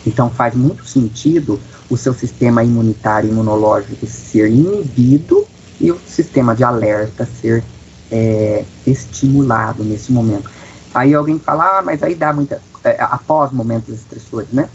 [0.05, 5.45] Então faz muito sentido o seu sistema imunitário imunológico ser inibido
[5.79, 7.63] e o sistema de alerta ser
[8.11, 10.49] é, estimulado nesse momento.
[10.93, 12.61] Aí alguém fala, ah, mas aí dá muita.
[12.83, 14.69] É, após momentos estressores, né?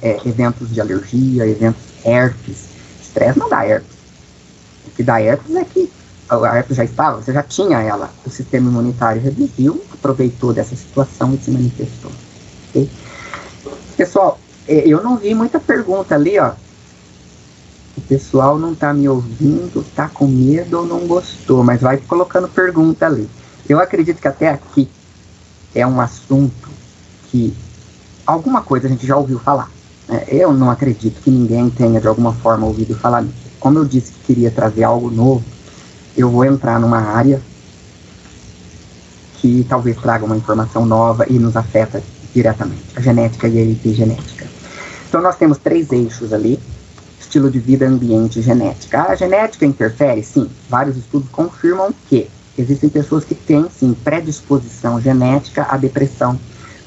[0.00, 2.68] É, eventos de alergia, eventos herpes.
[3.02, 3.96] Estresse não dá herpes.
[4.86, 5.90] O que dá herpes é que
[6.28, 8.10] a herpes já estava, você já tinha ela.
[8.24, 12.10] O sistema imunitário reduziu, aproveitou dessa situação e se manifestou.
[12.70, 12.90] Okay?
[13.96, 16.52] Pessoal, é, eu não vi muita pergunta ali, ó.
[17.96, 22.48] O pessoal não tá me ouvindo, tá com medo ou não gostou, mas vai colocando
[22.48, 23.28] pergunta ali.
[23.68, 24.88] Eu acredito que até aqui
[25.74, 26.68] é um assunto
[27.30, 27.54] que
[28.26, 29.70] alguma coisa a gente já ouviu falar.
[30.08, 30.24] Né?
[30.28, 33.44] Eu não acredito que ninguém tenha de alguma forma ouvido falar nisso.
[33.58, 35.44] Como eu disse que queria trazer algo novo,
[36.16, 37.40] eu vou entrar numa área
[39.36, 42.02] que talvez traga uma informação nova e nos afeta
[42.34, 44.46] diretamente, a genética e a epigenética.
[45.08, 46.58] Então nós temos três eixos ali,
[47.20, 49.02] estilo de vida, ambiente e genética.
[49.02, 50.48] A genética interfere, sim.
[50.68, 56.38] Vários estudos confirmam que existem pessoas que têm, sim, predisposição genética à depressão,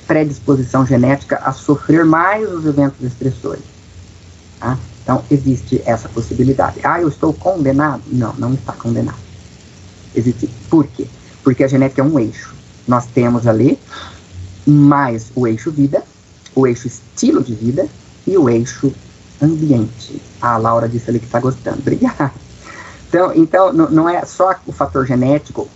[0.08, 3.63] predisposição genética a sofrer mais os eventos estressores.
[4.60, 4.78] Tá?
[5.04, 6.80] Então, existe essa possibilidade.
[6.84, 8.02] Ah, eu estou condenado?
[8.08, 9.20] Não, não está condenado.
[10.15, 10.50] Existe.
[10.70, 11.08] Por quê?
[11.43, 12.56] Porque a genética é um eixo.
[12.88, 13.78] Nós temos ali
[14.65, 16.04] mais o eixo vida,
[16.56, 17.88] o eixo estilo de vida
[18.26, 18.93] e o eixo
[19.41, 20.22] ambiente.
[20.41, 21.80] Ah, a Laura disse ali que está gostando.
[21.80, 22.32] Obrigada.
[23.08, 25.70] Então, então não é só o fator genético,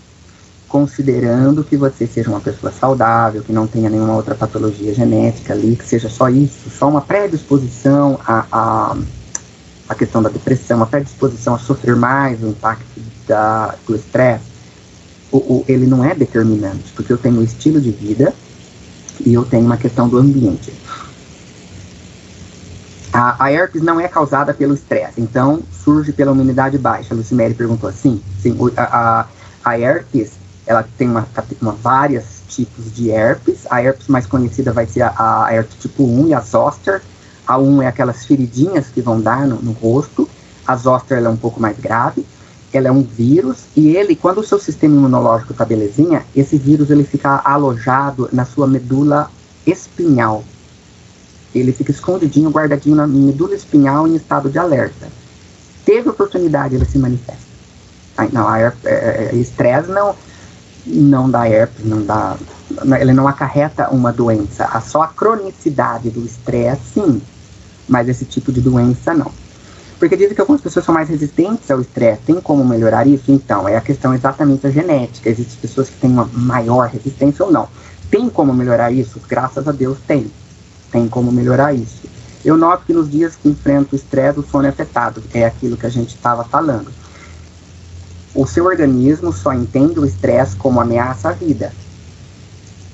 [0.71, 5.75] considerando que você seja uma pessoa saudável, que não tenha nenhuma outra patologia genética ali,
[5.75, 8.97] que seja só isso, só uma predisposição a, a,
[9.89, 14.45] a questão da depressão, uma predisposição a sofrer mais o impacto da, do estresse,
[15.67, 18.33] ele não é determinante, porque eu tenho um estilo de vida
[19.25, 20.73] e eu tenho uma questão do ambiente.
[23.11, 27.13] A, a herpes não é causada pelo estresse, então surge pela imunidade baixa.
[27.13, 29.25] A Lucimere perguntou assim, sim, a, a,
[29.65, 31.27] a herpes, ela tem uma,
[31.61, 33.65] uma, vários tipos de herpes.
[33.69, 37.01] A herpes mais conhecida vai ser a, a herpes tipo 1 e a zoster.
[37.47, 40.29] A 1 é aquelas feridinhas que vão dar no, no rosto.
[40.65, 42.25] A zoster é um pouco mais grave.
[42.73, 46.89] Ela é um vírus e ele, quando o seu sistema imunológico está belezinha, esse vírus
[46.89, 49.29] ele fica alojado na sua medula
[49.67, 50.43] espinhal,
[51.53, 55.09] ele fica escondidinho, guardadinho na medula espinhal em estado de alerta.
[55.85, 57.51] Teve oportunidade, ele se manifesta.
[58.31, 60.15] Não, a é, é, é, estresse não,
[60.85, 62.35] não dá herpes, não dá,
[62.99, 64.65] ele não acarreta uma doença.
[64.65, 67.21] A só a cronicidade do estresse, sim,
[67.87, 69.31] mas esse tipo de doença não.
[69.99, 72.21] Porque dizem que algumas pessoas são mais resistentes ao estresse.
[72.25, 73.31] Tem como melhorar isso?
[73.31, 75.29] Então, é a questão exatamente da genética.
[75.29, 77.69] Existem pessoas que têm uma maior resistência ou não.
[78.09, 79.21] Tem como melhorar isso?
[79.29, 80.31] Graças a Deus tem
[80.91, 82.01] tem como melhorar isso.
[82.43, 85.77] Eu noto que nos dias que enfrento o estresse, o sono é afetado, é aquilo
[85.77, 86.91] que a gente estava falando.
[88.33, 91.73] O seu organismo só entende o estresse como ameaça à vida.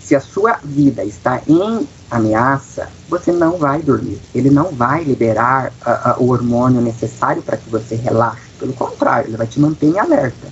[0.02, 4.20] Se a sua vida está em ameaça, você não vai dormir.
[4.34, 8.42] Ele não vai liberar uh, uh, o hormônio necessário para que você relaxe.
[8.58, 10.48] Pelo contrário, ele vai te manter em alerta.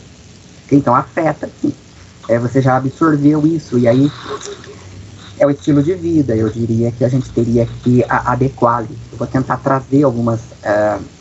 [0.72, 1.74] Então afeta, sim.
[2.28, 4.12] É, você já absorveu isso e aí
[5.40, 6.36] é o estilo de vida.
[6.36, 8.82] Eu diria que a gente teria que adequar.
[8.82, 10.42] Eu vou tentar trazer algumas.
[10.42, 11.15] Uh,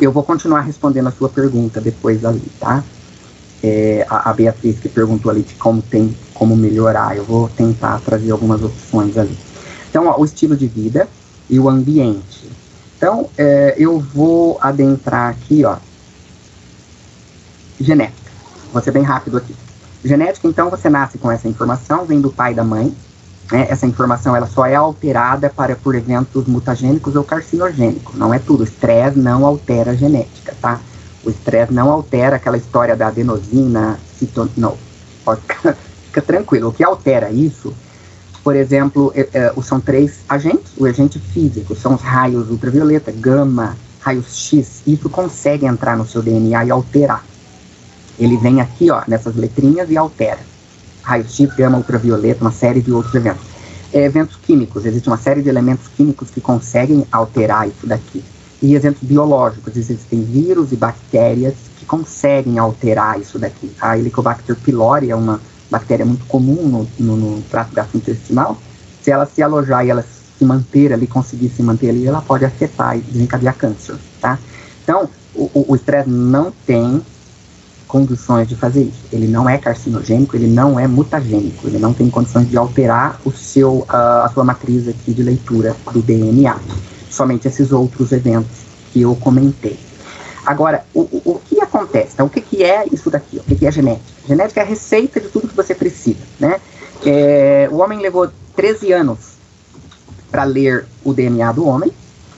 [0.00, 2.84] eu vou continuar respondendo a sua pergunta depois ali, tá?
[3.62, 7.16] É, a, a, Beatriz que perguntou ali de como tem como melhorar.
[7.16, 9.36] Eu vou tentar trazer algumas opções ali.
[9.90, 11.08] Então, ó, o estilo de vida
[11.50, 12.48] e o ambiente.
[12.96, 15.76] Então, é, eu vou adentrar aqui, ó.
[17.80, 18.30] Genética.
[18.72, 19.54] Vou ser bem rápido aqui.
[20.04, 22.94] Genética, então, você nasce com essa informação, vem do pai e da mãe.
[23.50, 28.14] Né, essa informação ela só é alterada para por eventos mutagênicos ou carcinogênicos.
[28.14, 28.60] Não é tudo.
[28.60, 30.80] O estresse não altera a genética, tá?
[31.24, 34.48] O estresse não altera aquela história da adenosina, citon...
[34.56, 34.76] não.
[35.28, 36.68] Ficar, fica tranquilo.
[36.68, 37.74] O que altera isso,
[38.42, 40.72] por exemplo, é, é, são três agentes.
[40.76, 44.82] O agente físico são os raios ultravioleta, gama, raios X.
[44.86, 47.24] Isso consegue entrar no seu DNA e alterar.
[48.18, 50.38] Ele vem aqui, ó, nessas letrinhas e altera
[51.08, 53.42] raio-x, gama ultravioleta, uma série de outros eventos.
[53.92, 58.22] É, eventos químicos, existe uma série de elementos químicos que conseguem alterar isso daqui.
[58.60, 63.70] E eventos biológicos, existem vírus e bactérias que conseguem alterar isso daqui.
[63.80, 65.40] A Helicobacter pylori é uma
[65.70, 68.58] bactéria muito comum no, no, no trato gastrointestinal.
[69.02, 70.04] Se ela se alojar e ela
[70.38, 74.38] se manter ali, conseguir se manter ali, ela pode afetar e desencadear câncer, tá?
[74.82, 77.02] Então, o estresse não tem
[77.88, 79.00] condições de fazer isso.
[79.10, 83.32] Ele não é carcinogênico, ele não é mutagênico, ele não tem condições de alterar o
[83.32, 86.56] seu, uh, a sua matriz aqui de leitura do DNA.
[87.10, 88.58] Somente esses outros eventos
[88.92, 89.78] que eu comentei.
[90.46, 92.12] Agora, o, o, o que acontece?
[92.14, 93.38] Então, o que, que é isso daqui?
[93.38, 94.06] O que, que é genética?
[94.28, 96.60] Genética é a receita de tudo que você precisa, né?
[97.04, 99.18] É, o homem levou 13 anos
[100.30, 101.92] para ler o DNA do homem.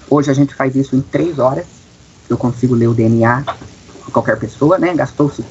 [0.08, 1.66] Hoje a gente faz isso em 3 horas.
[2.28, 3.44] Eu consigo ler o DNA
[4.10, 4.94] qualquer pessoa, né?
[4.94, 5.44] Gastou-se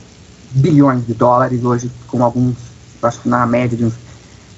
[0.52, 1.64] bilhões de dólares.
[1.64, 2.56] Hoje, com alguns,
[3.02, 3.93] acho que na média de uns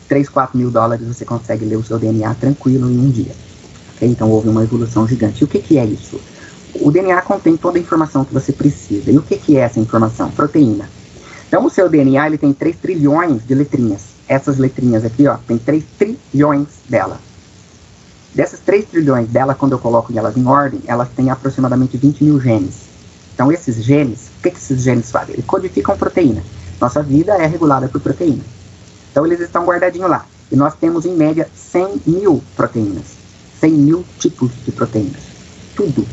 [0.07, 3.33] 3, 4 mil dólares, você consegue ler o seu DNA tranquilo em um dia.
[3.95, 4.09] Okay?
[4.09, 5.41] Então houve uma evolução gigante.
[5.41, 6.19] E o que, que é isso?
[6.75, 9.11] O DNA contém toda a informação que você precisa.
[9.11, 10.29] E o que, que é essa informação?
[10.31, 10.89] Proteína.
[11.47, 14.11] Então o seu DNA ele tem 3 trilhões de letrinhas.
[14.27, 17.19] Essas letrinhas aqui, ó, tem 3 trilhões dela.
[18.33, 22.39] Dessas 3 trilhões dela, quando eu coloco elas em ordem, elas têm aproximadamente 20 mil
[22.39, 22.90] genes.
[23.41, 25.33] Então, esses genes, o que, que esses genes fazem?
[25.33, 26.43] Eles codificam proteína.
[26.79, 28.43] Nossa vida é regulada por proteína.
[29.11, 30.27] Então, eles estão guardadinhos lá.
[30.51, 33.17] E nós temos, em média, 100 mil proteínas.
[33.59, 35.23] 100 mil tipos de proteínas.
[35.75, 36.05] Tudo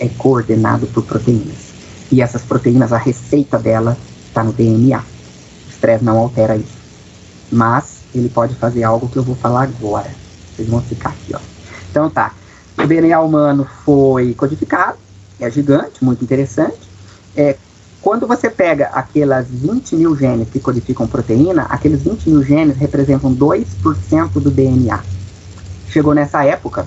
[0.00, 1.70] é coordenado por proteínas.
[2.10, 4.98] E essas proteínas, a receita dela está no DNA.
[4.98, 6.78] O estresse não altera isso.
[7.52, 10.10] Mas ele pode fazer algo que eu vou falar agora.
[10.56, 11.38] Vocês vão ficar aqui, ó.
[11.92, 12.34] Então tá.
[12.76, 14.98] O DNA humano foi codificado,
[15.44, 16.80] é gigante, muito interessante.
[17.36, 17.56] É,
[18.00, 23.34] quando você pega aquelas 20 mil genes que codificam proteína, aqueles 20 mil genes representam
[23.34, 25.00] 2% do DNA.
[25.88, 26.86] Chegou nessa época,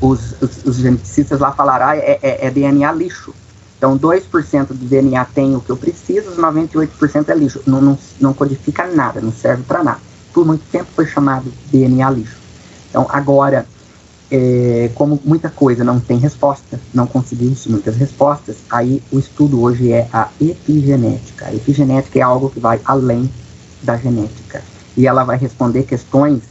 [0.00, 3.34] os, os, os geneticistas lá falaram, ah, é, é, é DNA lixo.
[3.76, 7.62] Então, 2% do DNA tem o que eu preciso, 98% é lixo.
[7.66, 10.00] Não, não, não codifica nada, não serve para nada.
[10.32, 12.36] Por muito tempo foi chamado DNA lixo.
[12.88, 13.66] Então, agora,
[14.30, 19.92] é, como muita coisa não tem resposta, não conseguimos muitas respostas, aí o estudo hoje
[19.92, 21.46] é a epigenética.
[21.46, 23.28] A epigenética é algo que vai além
[23.82, 24.62] da genética.
[24.96, 26.42] E ela vai responder questões,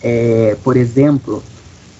[0.00, 1.42] é, por exemplo,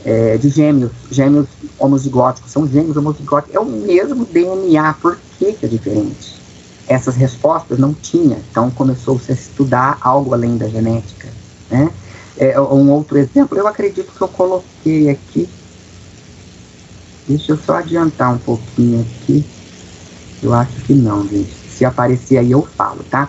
[0.05, 1.49] é, de gêmeos, gêmeos
[1.79, 6.39] homozigóticos, são gêmeos homozigóticos, é o mesmo DNA, por que, que é diferente?
[6.87, 11.29] Essas respostas não tinha, então começou-se a estudar algo além da genética,
[11.71, 11.91] né?
[12.39, 15.49] É, um outro exemplo, eu acredito que eu coloquei aqui.
[17.27, 19.45] Deixa eu só adiantar um pouquinho aqui.
[20.41, 21.53] Eu acho que não, gente.
[21.53, 23.29] Se aparecer aí eu falo, tá?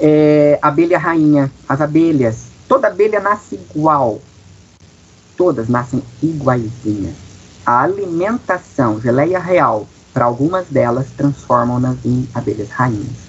[0.00, 1.52] É, abelha rainha.
[1.68, 2.46] As abelhas.
[2.66, 4.18] Toda abelha nasce igual.
[5.36, 7.14] Todas nascem iguaizinhas.
[7.66, 13.28] A alimentação, geleia real, para algumas delas transformam-nas em abelhas rainhas.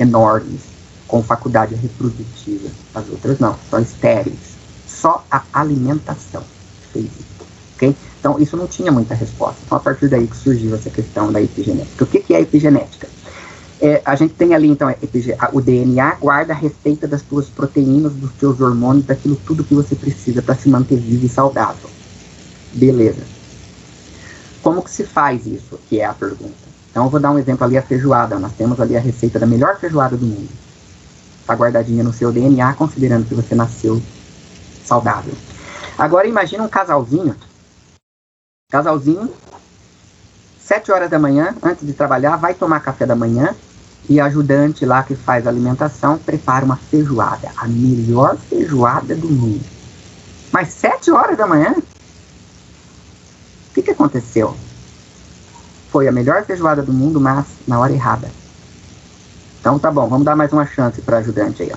[0.00, 0.71] Enormes
[1.12, 2.70] com faculdade reprodutiva.
[2.94, 4.56] As outras não, são estéreis.
[4.88, 6.42] Só a alimentação
[6.90, 7.46] fez isso.
[7.76, 7.94] Okay?
[8.18, 9.58] Então, isso não tinha muita resposta.
[9.66, 12.04] Então, a partir daí que surgiu essa questão da epigenética.
[12.04, 13.08] O que, que é epigenética?
[13.78, 14.88] É, a gente tem ali, então,
[15.52, 19.94] o DNA guarda a receita das suas proteínas, dos seus hormônios, daquilo tudo que você
[19.94, 21.90] precisa para se manter vivo e saudável.
[22.72, 23.20] Beleza.
[24.62, 25.78] Como que se faz isso?
[25.90, 26.54] Que é a pergunta.
[26.90, 28.38] Então, eu vou dar um exemplo ali, a feijoada.
[28.38, 30.48] Nós temos ali a receita da melhor feijoada do mundo
[31.42, 34.00] está guardadinha no seu DNA, considerando que você nasceu
[34.84, 35.34] saudável.
[35.98, 37.36] Agora imagine um casalzinho,
[38.70, 39.30] casalzinho,
[40.58, 43.54] sete horas da manhã, antes de trabalhar, vai tomar café da manhã
[44.08, 49.28] e a ajudante lá que faz a alimentação prepara uma feijoada, a melhor feijoada do
[49.28, 49.64] mundo.
[50.50, 51.74] Mas sete horas da manhã?
[51.76, 54.56] O que, que aconteceu?
[55.90, 58.30] Foi a melhor feijoada do mundo, mas na hora errada.
[59.62, 61.76] Então tá bom, vamos dar mais uma chance para ajudante aí, ó.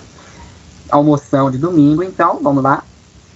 [0.89, 2.83] Almoção de domingo, então, vamos lá.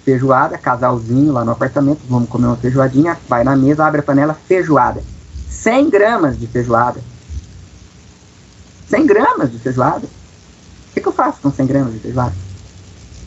[0.04, 4.34] Feijoada, casalzinho lá no apartamento, vamos comer uma feijoadinha, vai na mesa, abre a panela,
[4.34, 5.04] feijoada.
[5.52, 7.00] 100 gramas de feijoada.
[8.90, 10.08] 100 gramas de feijoada.
[10.08, 12.34] O que, que eu faço com 100 gramas de feijoada?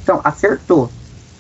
[0.03, 0.91] Então, acertou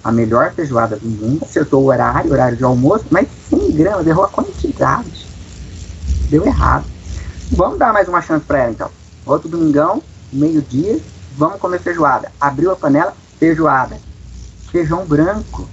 [0.04, 4.26] a melhor feijoada do mundo, acertou o horário, horário de almoço, mas 100 gramas, errou
[4.26, 5.26] a quantidade.
[6.30, 6.84] Deu errado.
[7.50, 9.01] Vamos dar mais uma chance para ela, então.
[9.24, 10.02] Outro domingão,
[10.32, 11.00] meio-dia,
[11.36, 12.32] vamos comer feijoada.
[12.40, 13.98] Abriu a panela, feijoada.
[14.70, 15.68] Feijão branco.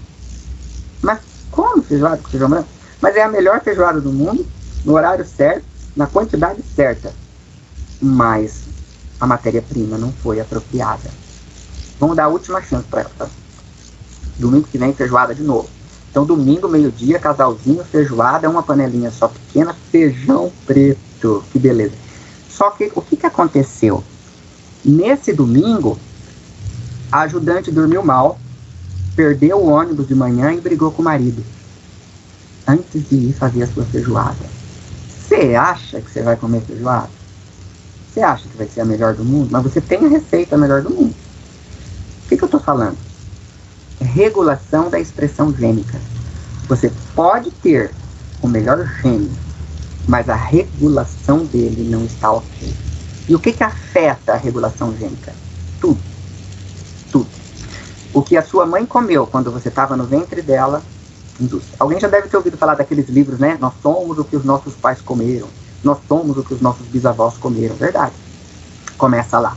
[1.01, 1.19] Mas
[1.49, 2.69] como feijoada com feijão branco?
[3.01, 4.45] Mas é a melhor feijoada do mundo,
[4.85, 7.13] no horário certo, na quantidade certa.
[8.01, 8.61] Mas
[9.19, 11.09] a matéria-prima não foi apropriada.
[11.99, 13.11] Vamos dar a última chance para ela.
[13.17, 13.27] Tá?
[14.37, 15.69] Domingo que vem, feijoada de novo.
[16.09, 21.43] Então, domingo, meio-dia, casalzinho, feijoada, uma panelinha só pequena, feijão preto.
[21.51, 21.93] Que beleza.
[22.59, 24.03] Só que o que, que aconteceu?
[24.83, 25.97] Nesse domingo,
[27.09, 28.37] a ajudante dormiu mal,
[29.15, 31.41] perdeu o ônibus de manhã e brigou com o marido.
[32.67, 34.45] Antes de ir fazer a sua feijoada.
[35.07, 37.09] Você acha que você vai comer feijoada?
[38.11, 40.81] Você acha que vai ser a melhor do mundo, mas você tem a receita melhor
[40.81, 41.15] do mundo.
[42.25, 42.97] O que, que eu estou falando?
[44.01, 45.97] Regulação da expressão gênica.
[46.67, 47.93] Você pode ter
[48.41, 49.31] o melhor gene,
[50.07, 52.73] mas a regulação dele não está ok.
[53.27, 55.33] E o que, que afeta a regulação gênica?
[55.79, 55.99] Tudo.
[57.11, 57.27] Tudo.
[58.13, 60.81] O que a sua mãe comeu quando você estava no ventre dela,
[61.39, 61.63] induz.
[61.79, 63.57] Alguém já deve ter ouvido falar daqueles livros, né?
[63.61, 65.47] Nós somos o que os nossos pais comeram.
[65.83, 67.75] Nós somos o que os nossos bisavós comeram.
[67.75, 68.13] Verdade.
[68.97, 69.55] Começa lá.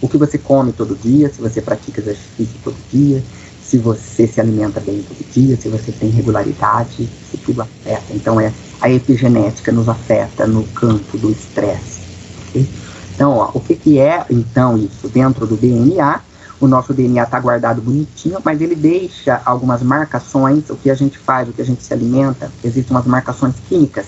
[0.00, 3.22] O que você come todo dia, se você pratica exercício todo dia,
[3.70, 8.12] se você se alimenta bem todo dia, se você tem regularidade, isso tudo afeta.
[8.12, 12.00] Então é a epigenética nos afeta no campo do estresse.
[12.48, 12.68] Okay?
[13.14, 16.20] Então, ó, o que, que é então isso dentro do DNA?
[16.60, 20.68] O nosso DNA está guardado bonitinho, mas ele deixa algumas marcações.
[20.68, 24.06] O que a gente faz, o que a gente se alimenta, existem umas marcações químicas.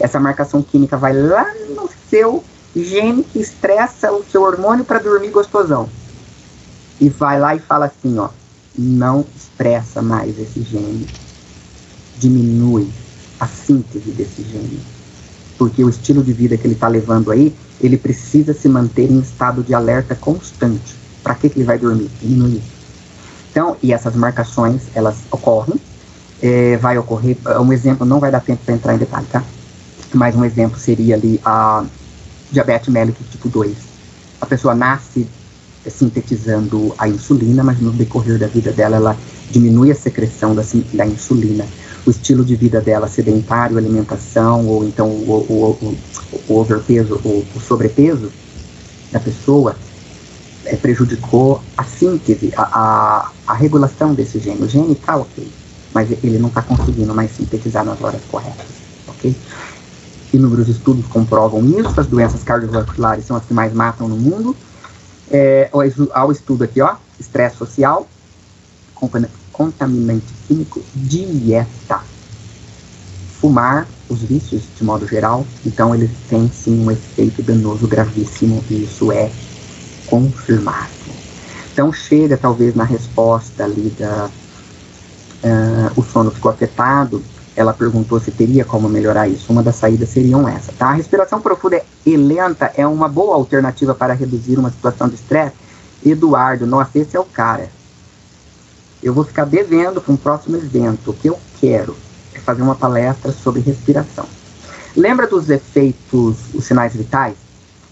[0.00, 1.46] Essa marcação química vai lá
[1.76, 2.42] no seu
[2.74, 5.88] gene que estressa o seu hormônio para dormir gostosão.
[7.00, 8.28] E vai lá e fala assim, ó,
[8.78, 11.06] não expressa mais esse gene.
[12.18, 12.88] Diminui
[13.38, 14.80] a síntese desse gene.
[15.58, 19.20] Porque o estilo de vida que ele está levando aí, ele precisa se manter em
[19.20, 20.94] estado de alerta constante.
[21.22, 22.10] Para que, que ele vai dormir?
[22.20, 22.62] Diminuir.
[23.50, 25.80] Então, e essas marcações, elas ocorrem.
[26.42, 29.42] É, vai ocorrer, um exemplo, não vai dar tempo para entrar em detalhe, tá?
[30.12, 31.82] Mas um exemplo seria ali a
[32.52, 33.74] diabetes mellitus tipo 2.
[34.40, 35.26] A pessoa nasce
[35.90, 39.16] sintetizando a insulina, mas no decorrer da vida dela, ela
[39.50, 40.62] diminui a secreção da,
[40.92, 41.64] da insulina.
[42.04, 45.98] O estilo de vida dela, sedentário, alimentação, ou então o, o, o,
[46.48, 48.30] o overpeso, o, o sobrepeso
[49.10, 49.76] da pessoa,
[50.66, 54.62] é, prejudicou a síntese, a, a, a, regulação desse gene.
[54.62, 55.48] O gene está ok,
[55.94, 58.66] mas ele não está conseguindo mais sintetizar nas horas corretas,
[59.08, 59.34] ok?
[60.32, 64.56] Inúmeros estudos comprovam isso, as doenças cardiovasculares são as que mais matam no mundo,
[65.30, 65.70] é,
[66.12, 68.08] ao estudo aqui, ó, estresse social,
[69.52, 72.00] contaminante químico, dieta.
[73.40, 78.84] Fumar, os vícios de modo geral, então eles têm sim um efeito danoso gravíssimo e
[78.84, 79.30] isso é
[80.06, 80.90] confirmado.
[81.72, 84.30] Então chega talvez na resposta ali da
[85.44, 87.22] uh, o sono ficou afetado,
[87.56, 89.50] ela perguntou se teria como melhorar isso.
[89.50, 90.88] Uma das saídas seriam essa, tá?
[90.88, 95.56] A respiração profunda e lenta é uma boa alternativa para reduzir uma situação de estresse.
[96.04, 97.70] Eduardo, nossa, esse é o cara.
[99.02, 101.10] Eu vou ficar devendo para um próximo evento.
[101.10, 101.96] O que eu quero
[102.34, 104.26] é fazer uma palestra sobre respiração.
[104.94, 107.36] Lembra dos efeitos, os sinais vitais?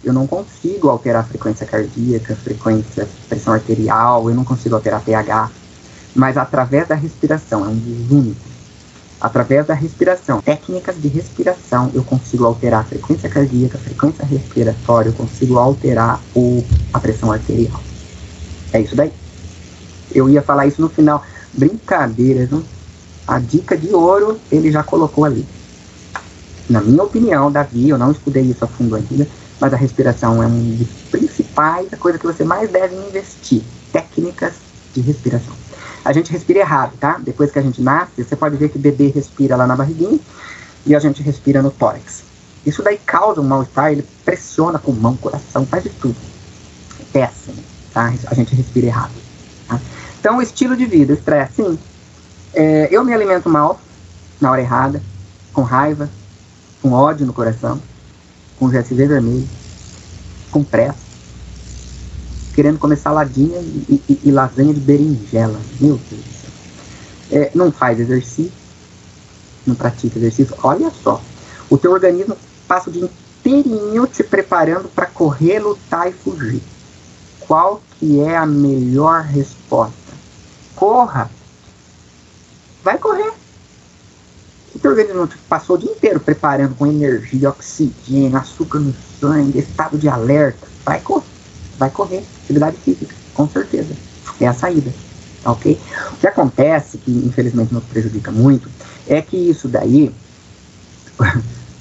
[0.03, 5.51] Eu não consigo alterar a frequência cardíaca, frequência, pressão arterial, eu não consigo alterar pH,
[6.15, 8.54] mas através da respiração, é um dos únicos
[9.21, 15.09] Através da respiração, técnicas de respiração, eu consigo alterar a frequência cardíaca, a frequência respiratória,
[15.09, 16.63] eu consigo alterar o,
[16.93, 17.81] a pressão arterial.
[18.73, 19.13] É isso daí.
[20.13, 21.23] Eu ia falar isso no final.
[21.53, 22.63] Brincadeira, não?
[23.27, 25.47] A dica de ouro ele já colocou ali.
[26.69, 29.27] Na minha opinião, Davi, eu não estudei isso a fundo ainda,
[29.61, 33.63] mas a respiração é um dos principais, a coisa que você mais deve investir.
[33.93, 34.55] Técnicas
[34.93, 35.55] de respiração
[36.05, 37.19] a gente respira errado, tá?
[37.19, 40.19] Depois que a gente nasce, você pode ver que o bebê respira lá na barriguinha
[40.85, 42.25] e a gente respira no tórax.
[42.67, 46.17] Isso daí causa um mal-estar, ele pressiona pulmão, coração, faz de tudo.
[47.13, 47.57] Péssimo,
[47.93, 48.13] tá?
[48.27, 49.13] A gente respira errado.
[49.67, 49.81] Tá?
[50.21, 51.79] Então, o estilo de vida, estresse, sim.
[52.53, 53.81] É, eu me alimento mal,
[54.41, 55.03] na hora errada,
[55.53, 56.09] com raiva,
[56.83, 57.81] com ódio no coração,
[58.59, 59.49] com GSV vermelho,
[60.51, 61.04] com pressa
[62.55, 65.61] querendo comer saladinha e, e, e lasanha de berinjela.
[65.81, 66.25] Meu Deus.
[67.31, 68.53] É, não faz exercício,
[69.67, 70.55] não pratica exercício.
[70.63, 71.21] Olha só,
[71.69, 72.37] o teu organismo
[72.69, 76.63] passa o dia inteirinho te preparando para correr, lutar e fugir.
[77.41, 79.95] Qual que é a melhor resposta?
[80.77, 81.31] Corra.
[82.83, 83.33] Vai correr.
[84.75, 89.59] O teu organismo te passou o dia inteiro preparando com energia, oxigênio, açúcar no sangue,
[89.59, 90.69] estado de alerta.
[90.85, 91.35] Vai correr
[91.79, 93.95] vai correr atividade física, com certeza.
[94.41, 94.93] É a saída,
[95.45, 95.79] ok?
[96.13, 98.69] O que acontece, que infelizmente nos prejudica muito,
[99.09, 100.11] é que isso daí,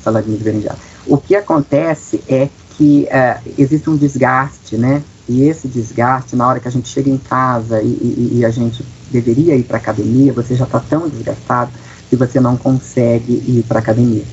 [0.04, 5.04] saladinha de berinjela, o que acontece é que uh, existe um desgaste, né?
[5.28, 8.50] E esse desgaste, na hora que a gente chega em casa e, e, e a
[8.50, 11.72] gente deveria ir para academia, você já está tão desgastado
[12.10, 14.24] que você não consegue ir para academia.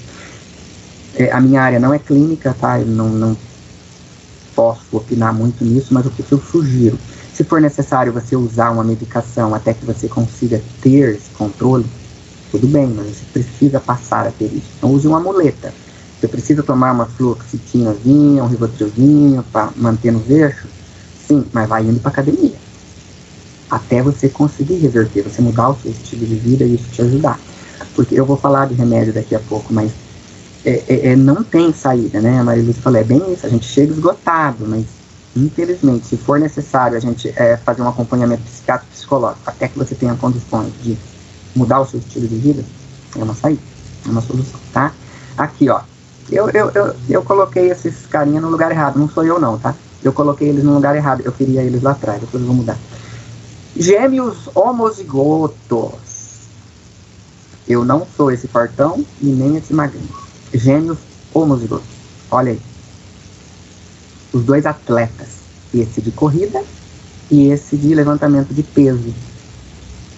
[1.15, 2.81] É, a minha área não é clínica, tá?
[2.81, 3.37] Eu não, não
[4.61, 6.99] posso opinar muito nisso, mas o que eu sugiro,
[7.33, 11.87] se for necessário você usar uma medicação até que você consiga ter esse controle,
[12.51, 14.67] tudo bem, mas você precisa passar a ter isso.
[14.77, 15.73] Então use uma muleta.
[16.21, 20.69] Você precisa tomar uma fluoxetinazinha, um ribotrilzinho para manter nos eixos?
[21.27, 22.53] Sim, mas vai indo para academia.
[23.71, 27.41] Até você conseguir reverter, você mudar o seu estilo de vida e isso te ajudar.
[27.97, 29.91] Porque eu vou falar de remédio daqui a pouco, mas
[30.65, 32.39] é, é, é não tem saída, né?
[32.39, 34.87] A Maria Lúcia falou, é bem isso, a gente chega esgotado, mas
[35.37, 39.95] infelizmente, se for necessário a gente é, fazer um acompanhamento psiquiátrico psicológico até que você
[39.95, 40.99] tenha condições de
[41.55, 42.65] mudar o seu estilo de vida,
[43.17, 43.63] é uma saída,
[44.07, 44.93] é uma solução, tá?
[45.37, 45.81] Aqui, ó,
[46.31, 49.75] eu, eu, eu, eu coloquei esses carinha no lugar errado, não sou eu não, tá?
[50.03, 52.79] Eu coloquei eles no lugar errado, eu queria eles lá atrás, depois eu vou mudar.
[53.77, 56.01] Gêmeos homozigotos.
[57.69, 60.09] Eu não sou esse fartão e nem esse magrinho.
[60.53, 60.99] Gêmeos
[61.33, 61.87] homozigotos.
[62.31, 62.61] Olha aí.
[64.33, 65.41] Os dois atletas.
[65.73, 66.63] Esse de corrida
[67.31, 69.15] e esse de levantamento de peso.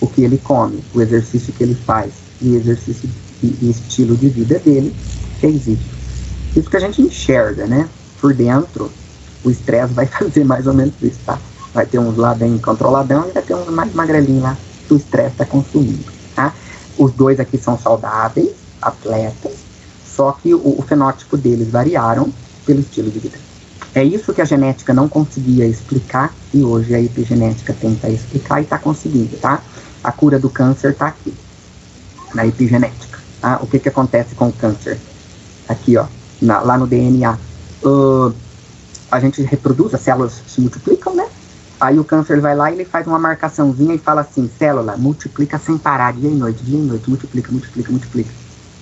[0.01, 3.09] O que ele come, o exercício que ele faz e exercício
[3.43, 4.95] e estilo de vida dele
[5.41, 5.83] fez isso.
[6.57, 7.89] Isso que a gente enxerga, né?
[8.21, 8.91] Por dentro,
[9.45, 11.39] o estresse vai fazer mais ou menos isso, tá?
[11.75, 14.57] Vai ter uns lá bem controladão e vai ter uns mais magrelinhos lá
[14.87, 16.05] que o estresse está consumindo,
[16.35, 16.53] tá?
[16.99, 19.53] Os dois aqui são saudáveis, atletas,
[20.15, 22.33] só que o, o fenótipo deles variaram
[22.67, 23.39] pelo estilo de vida.
[23.95, 28.65] É isso que a genética não conseguia explicar e hoje a epigenética tenta explicar e
[28.65, 29.61] está conseguindo, tá?
[30.03, 31.35] A cura do câncer está aqui,
[32.35, 33.19] na epigenética.
[33.41, 33.59] Tá?
[33.61, 34.99] O que, que acontece com o câncer?
[35.69, 36.07] Aqui, ó,
[36.41, 37.37] na, lá no DNA.
[37.85, 38.33] Uh,
[39.11, 41.29] a gente reproduz, as células se multiplicam, né?
[41.79, 45.59] Aí o câncer vai lá e ele faz uma marcaçãozinha e fala assim, célula, multiplica
[45.59, 48.31] sem parar, dia e noite, dia e noite, multiplica, multiplica, multiplica.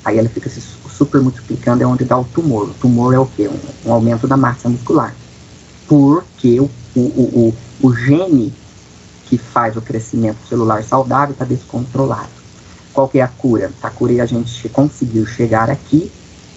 [0.05, 2.69] Aí ela fica se super multiplicando, é onde dá o tumor.
[2.69, 3.49] O tumor é o quê?
[3.49, 5.15] Um, um aumento da massa muscular.
[5.87, 8.53] Porque o, o, o, o gene
[9.27, 12.29] que faz o crescimento celular saudável está descontrolado.
[12.93, 13.71] Qual que é a cura?
[13.83, 16.11] A cura é a gente conseguir chegar aqui,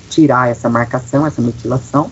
[0.10, 2.10] tirar essa marcação, essa metilação,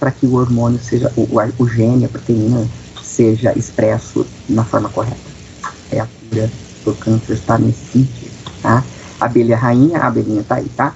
[0.00, 1.28] para que o hormônio seja, o,
[1.58, 2.66] o, gene, a proteína,
[3.02, 5.16] seja expresso na forma correta.
[5.90, 6.50] É a cura
[6.84, 8.32] do câncer está nesse sentido,
[8.62, 8.82] tá?
[9.24, 10.94] Abelha rainha, a abelhinha tá aí, tá?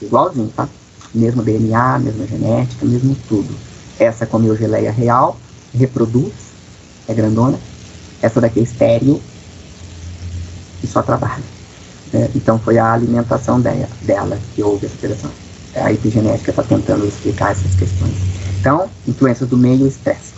[0.00, 0.68] Igualzinho, tá?
[1.14, 3.54] Mesmo DNA, mesma genética, mesmo tudo.
[3.98, 5.38] Essa comeu geleia real,
[5.74, 6.32] reproduz,
[7.08, 7.58] é grandona.
[8.22, 9.20] Essa daqui é estéreo
[10.82, 11.42] e só trabalha.
[12.12, 15.30] É, então foi a alimentação dela, dela que houve essa alteração.
[15.76, 18.16] A epigenética está tentando explicar essas questões.
[18.58, 20.34] Então, influências do meio e estresse.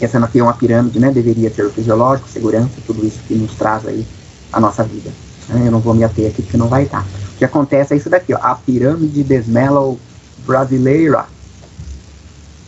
[0.00, 1.10] Essa aqui é uma pirâmide, né?
[1.10, 4.06] Deveria ter o fisiológico, segurança, tudo isso que nos traz aí
[4.52, 5.10] a nossa vida.
[5.48, 5.66] Né?
[5.66, 7.02] Eu não vou me ater aqui porque não vai estar.
[7.02, 9.98] O que acontece é isso daqui, ó, a pirâmide Desmello
[10.46, 11.26] brasileira.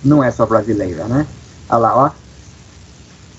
[0.04, 1.26] Não é só brasileira, né?
[1.68, 2.10] Olha lá, ó.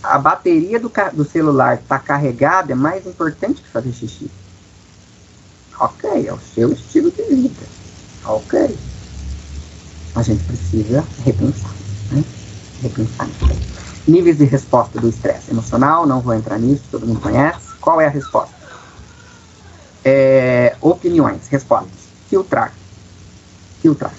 [0.02, 4.30] A bateria do, do celular está carregada é mais importante que fazer xixi.
[5.80, 7.66] Ok, é o seu estilo de vida.
[8.26, 8.78] Ok.
[10.16, 11.72] A gente precisa repensar,
[12.12, 12.24] né?
[12.82, 13.30] Repensar.
[14.08, 17.60] Níveis de resposta do estresse emocional, não vou entrar nisso, todo mundo conhece.
[17.80, 18.59] Qual é a resposta?
[20.04, 22.00] É, opiniões, respostas.
[22.30, 22.74] Filtrar.
[23.82, 24.14] Filtrar.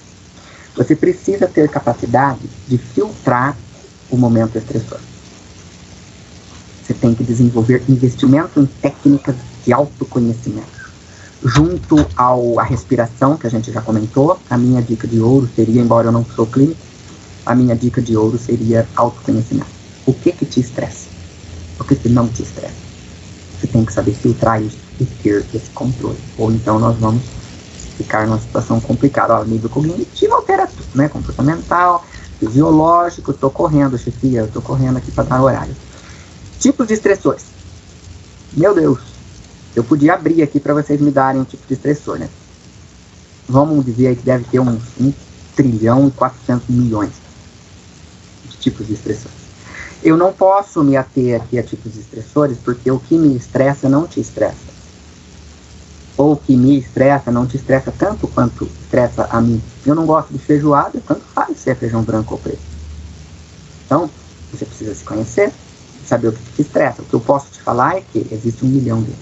[0.75, 3.57] Você precisa ter capacidade de filtrar
[4.09, 4.99] o momento estressor.
[6.83, 10.81] Você tem que desenvolver investimento em técnicas de autoconhecimento.
[11.43, 15.81] Junto ao a respiração, que a gente já comentou, a minha dica de ouro seria,
[15.81, 16.79] embora eu não sou clínico,
[17.45, 19.71] a minha dica de ouro seria autoconhecimento.
[20.05, 21.07] O que que te estressa?
[21.79, 22.75] O que que não te estressa?
[23.59, 26.17] Você tem que saber filtrar isso e ter esse controle.
[26.37, 27.23] Ou então nós vamos
[27.97, 29.33] ficar numa situação complicada.
[29.33, 31.09] Ó, nível cognitivo altera tudo, né?
[31.09, 32.05] Comportamental,
[32.39, 35.75] fisiológico, tô correndo, chefia, tô correndo aqui para dar horário.
[36.59, 37.45] Tipos de estressores.
[38.53, 38.99] Meu Deus,
[39.75, 42.29] eu podia abrir aqui para vocês me darem um tipo de estressor, né?
[43.49, 45.13] Vamos dizer que deve ter uns 1
[45.55, 47.11] trilhão e 400 milhões
[48.45, 49.41] de tipos de estressores.
[50.03, 53.89] Eu não posso me ater aqui a tipos de estressores, porque o que me estressa
[53.89, 54.71] não te estressa
[56.17, 59.61] ou que me estressa, não te estressa tanto quanto estressa a mim.
[59.85, 62.59] Eu não gosto de feijoada, tanto faz se é feijão branco ou preto.
[63.85, 64.09] Então,
[64.51, 65.51] você precisa se conhecer,
[66.05, 67.01] saber o que te estressa.
[67.01, 69.19] O que eu posso te falar é que existe um milhão deles,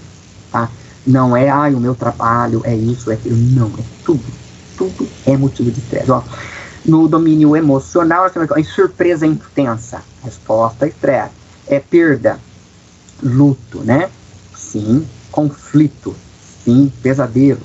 [0.50, 0.68] tá?
[1.06, 3.36] Não é, ai, o meu trabalho é isso, é aquilo.
[3.36, 4.24] Não, é tudo.
[4.76, 6.10] Tudo é motivo de estresse.
[6.10, 6.22] Ó,
[6.84, 10.02] no domínio emocional, temos surpresa intensa.
[10.22, 11.32] Resposta, estresse.
[11.66, 12.38] É perda,
[13.22, 14.10] luto, né?
[14.54, 16.14] Sim, conflito,
[16.64, 17.60] sim, pesadelo,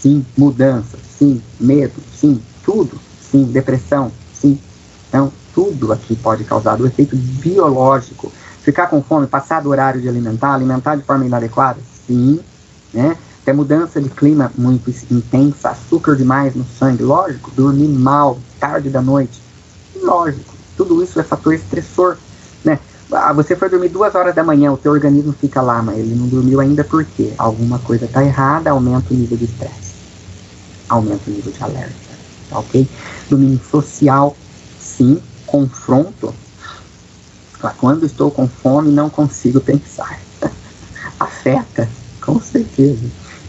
[0.00, 2.98] sim, mudança, sim, medo, sim, tudo,
[3.30, 4.58] sim, depressão, sim.
[5.08, 8.32] Então, tudo aqui pode causar do efeito biológico.
[8.62, 12.40] Ficar com fome, passar do horário de alimentar, alimentar de forma inadequada, sim,
[12.92, 13.16] né?
[13.50, 19.00] é mudança de clima muito intensa, açúcar demais no sangue, lógico, dormir mal, tarde da
[19.00, 19.40] noite,
[20.02, 22.18] lógico, tudo isso é fator estressor?
[23.10, 26.14] Ah, você foi dormir duas horas da manhã, o teu organismo fica lá, mas ele
[26.14, 27.32] não dormiu ainda por quê?
[27.38, 29.94] Alguma coisa está errada, aumenta o nível de estresse,
[30.88, 31.94] aumenta o nível de alerta,
[32.50, 32.86] tá ok?
[33.30, 34.36] Domínio social,
[34.78, 36.34] sim, confronto.
[37.78, 40.20] Quando estou com fome, não consigo pensar.
[41.18, 41.88] Afeta,
[42.20, 43.06] com certeza.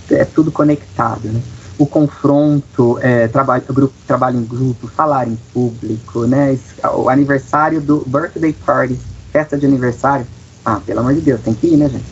[0.09, 1.41] É tudo conectado, né?
[1.79, 6.59] o confronto, é, trabalho, grupo, trabalho em grupo, falar em público, né?
[6.93, 8.99] O aniversário do birthday party
[9.31, 10.25] festa de aniversário.
[10.63, 12.05] Ah, pelo amor de Deus, tem que ir, né, gente?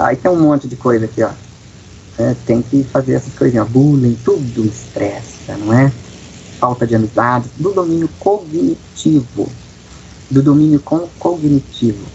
[0.00, 1.30] Aí tem um monte de coisa aqui, ó.
[2.18, 5.90] É, tem que fazer essas coisinhas, bullying, tudo estressa, não é?
[6.58, 9.50] Falta de amizade, do domínio cognitivo.
[10.30, 12.06] Do domínio com cognitivo.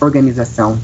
[0.00, 0.78] Organização,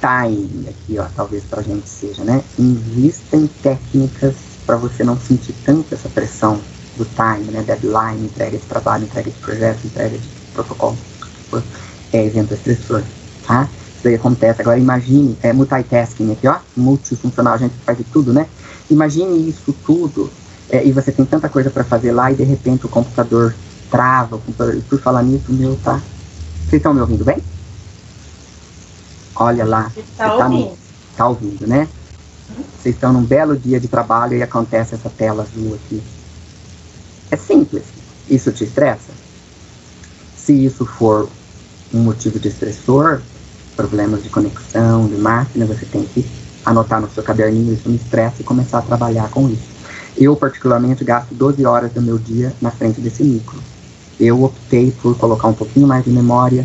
[0.00, 2.42] time, aqui, ó, talvez pra gente seja, né?
[2.58, 6.60] Invista em técnicas para você não sentir tanto essa pressão
[6.96, 10.96] do time, né, deadline, entrega de trabalho, entrega de projeto, entrega de protocolo,
[12.12, 13.02] é evento estressor,
[13.46, 13.68] tá?
[13.98, 14.60] Isso aí acontece.
[14.60, 18.46] Agora imagine, é multitasking aqui, ó, multifuncional, a gente faz de tudo, né?
[18.90, 20.30] Imagine isso tudo
[20.70, 23.54] é, e você tem tanta coisa para fazer lá e de repente o computador
[23.90, 26.00] trava, o computador, e por falar nisso, meu tá...
[26.60, 27.38] Vocês estão me ouvindo bem?
[29.36, 29.90] Olha lá.
[29.96, 30.78] Está tá ouvindo.
[31.16, 31.88] Tá ouvindo, né?
[32.80, 36.02] Vocês estão num belo dia de trabalho e acontece essa tela azul aqui.
[37.34, 37.82] É simples.
[38.30, 39.10] Isso te estressa?
[40.36, 41.28] Se isso for
[41.92, 43.20] um motivo de estressor,
[43.74, 46.24] problemas de conexão, de máquina, você tem que
[46.64, 49.66] anotar no seu caderninho isso me estressa e começar a trabalhar com isso.
[50.16, 53.58] Eu, particularmente, gasto 12 horas do meu dia na frente desse micro.
[54.20, 56.64] Eu optei por colocar um pouquinho mais de memória,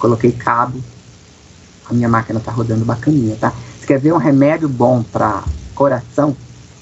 [0.00, 0.82] coloquei cabo,
[1.88, 3.52] a minha máquina está rodando bacaninha, tá?
[3.78, 5.44] Você quer ver um remédio bom para
[5.76, 6.36] coração?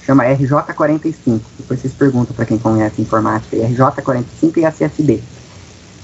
[0.04, 1.40] Chama RJ45.
[1.58, 5.22] Depois vocês perguntam para quem conhece informática, RJ45 e SSD.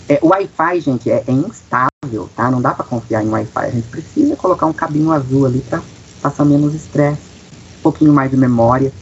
[0.08, 2.50] É, o Wi-Fi, gente, é, é, instável, tá?
[2.50, 3.66] Não dá para confiar em Wi-Fi.
[3.66, 5.80] A gente precisa colocar um cabinho azul ali para
[6.20, 7.20] passar menos estresse,
[7.78, 8.92] um pouquinho mais de memória.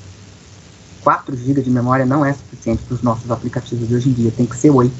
[1.02, 4.32] 4 GB de memória não é suficiente para os nossos aplicativos de hoje em dia.
[4.36, 4.92] Tem que ser 8,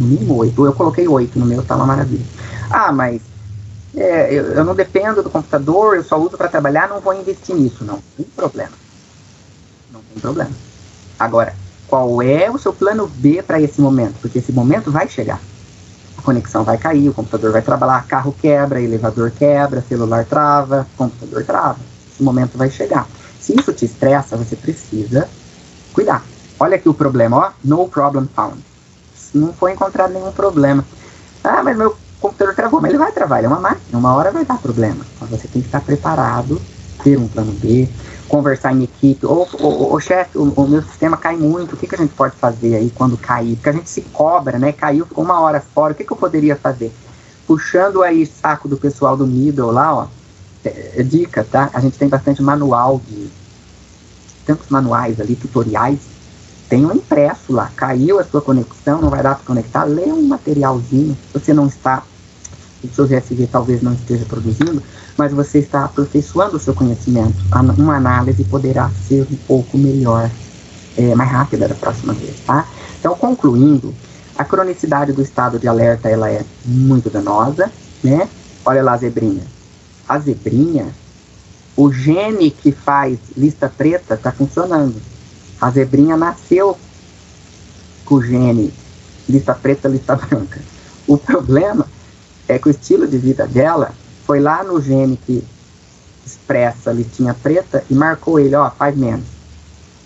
[0.00, 0.66] no mínimo 8.
[0.66, 2.24] Eu coloquei 8 no meu, tá uma maravilha.
[2.68, 3.20] Ah, mas
[3.94, 7.54] é, eu, eu, não dependo do computador, eu só uso para trabalhar, não vou investir
[7.54, 7.96] nisso, não.
[7.96, 8.81] Não tem problema
[10.12, 10.50] tem problema.
[11.18, 11.54] Agora,
[11.88, 14.14] qual é o seu plano B para esse momento?
[14.20, 15.40] Porque esse momento vai chegar.
[16.16, 21.44] A conexão vai cair, o computador vai trabalhar, carro quebra, elevador quebra, celular trava, computador
[21.44, 21.78] trava.
[22.12, 23.06] Esse momento vai chegar.
[23.40, 25.28] Se isso te estressa, você precisa
[25.92, 26.24] cuidar.
[26.58, 28.58] Olha aqui o problema, ó, no problem found.
[29.34, 30.84] Não foi encontrado nenhum problema.
[31.42, 34.30] Ah, mas meu computador travou, mas ele vai travar, ele é uma máquina, uma hora
[34.30, 35.04] vai dar problema.
[35.16, 36.60] Então você tem que estar preparado,
[37.02, 37.88] ter um plano B,
[38.32, 41.94] conversar em equipe, ou, ou chefe, o, o, meu sistema cai muito, o que, que
[41.94, 43.56] a gente pode fazer aí quando cair?
[43.56, 44.72] Porque a gente se cobra, né?
[44.72, 46.90] Caiu, ficou uma hora fora, o que, que eu poderia fazer?
[47.46, 50.06] Puxando aí saco do pessoal do middle lá, ó,
[50.64, 51.68] é, é, dica, tá?
[51.74, 53.28] A gente tem bastante manual de,
[54.46, 56.00] tantos manuais ali, tutoriais,
[56.70, 60.22] tem um impresso lá, caiu a sua conexão, não vai dar para conectar, lê um
[60.22, 62.02] materialzinho, você não está,
[62.86, 64.82] o seu GSV talvez não esteja produzindo,
[65.16, 67.36] mas você está aperfeiçoando o seu conhecimento.
[67.78, 70.30] Uma análise poderá ser um pouco melhor,
[70.96, 72.66] é, mais rápida da próxima vez, tá?
[72.98, 73.94] Então, concluindo,
[74.36, 77.70] a cronicidade do estado de alerta ela é muito danosa,
[78.02, 78.28] né?
[78.64, 79.42] Olha lá a zebrinha.
[80.08, 80.86] A zebrinha,
[81.76, 84.96] o gene que faz lista preta está funcionando.
[85.60, 86.76] A zebrinha nasceu
[88.04, 88.72] com o gene
[89.28, 90.60] lista preta, lista branca.
[91.06, 91.86] O problema
[92.48, 93.92] é que o estilo de vida dela
[94.26, 95.44] foi lá no gene que
[96.24, 99.26] expressa a listinha preta e marcou ele, ó, faz menos.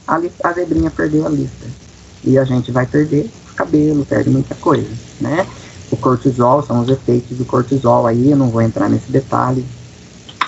[0.07, 1.67] A, a zebrinha perdeu a lista.
[2.25, 4.89] E a gente vai perder cabelo, perde muita coisa,
[5.21, 5.47] né?
[5.91, 9.65] O cortisol, são os efeitos do cortisol aí, eu não vou entrar nesse detalhe,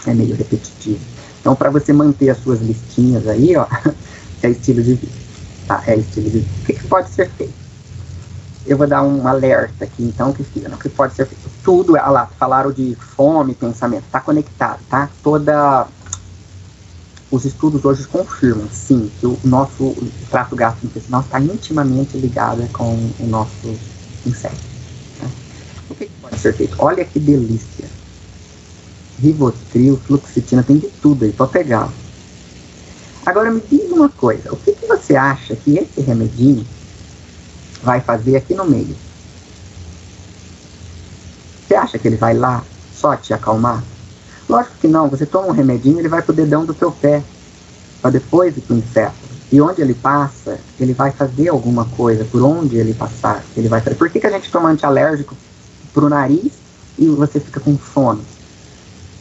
[0.07, 1.01] é meio repetitivo.
[1.41, 3.67] Então, para você manter as suas listinhas aí, ó,
[4.43, 5.13] é estilo de vida.
[5.67, 5.83] Tá?
[5.87, 6.51] É estilo de vida.
[6.63, 7.68] O que, que pode ser feito?
[8.69, 11.27] Eu vou dar um alerta aqui, então, que, que pode ser
[11.65, 15.09] tudo, olha lá, falaram de fome, pensamento, está conectado, tá?
[15.23, 15.87] Toda,
[17.31, 19.97] os estudos hoje confirmam, sim, que o nosso
[20.31, 23.75] trato gastrointestinal está intimamente ligado com o nosso
[24.27, 24.55] inseto.
[25.23, 25.31] Né?
[25.89, 26.77] O que, que pode ser feito?
[26.79, 27.87] Olha que delícia.
[29.19, 31.91] Rivotril, fluoxetina, tem de tudo aí, pode pegar.
[33.25, 36.67] Agora me diz uma coisa, o que, que você acha que esse remedinho
[37.83, 38.97] vai fazer aqui no meio.
[41.67, 42.63] Você acha que ele vai lá
[42.95, 43.83] só te acalmar?
[44.49, 47.23] Lógico que não, você toma um remedinho, ele vai pro dedão do teu pé,
[48.01, 49.15] para depois ir pro inseto.
[49.53, 53.81] E onde ele passa, ele vai fazer alguma coisa, por onde ele passar, ele vai
[53.81, 53.97] fazer.
[53.97, 55.37] Por que, que a gente toma antialérgico
[55.93, 56.53] pro nariz
[56.99, 58.23] e você fica com sono?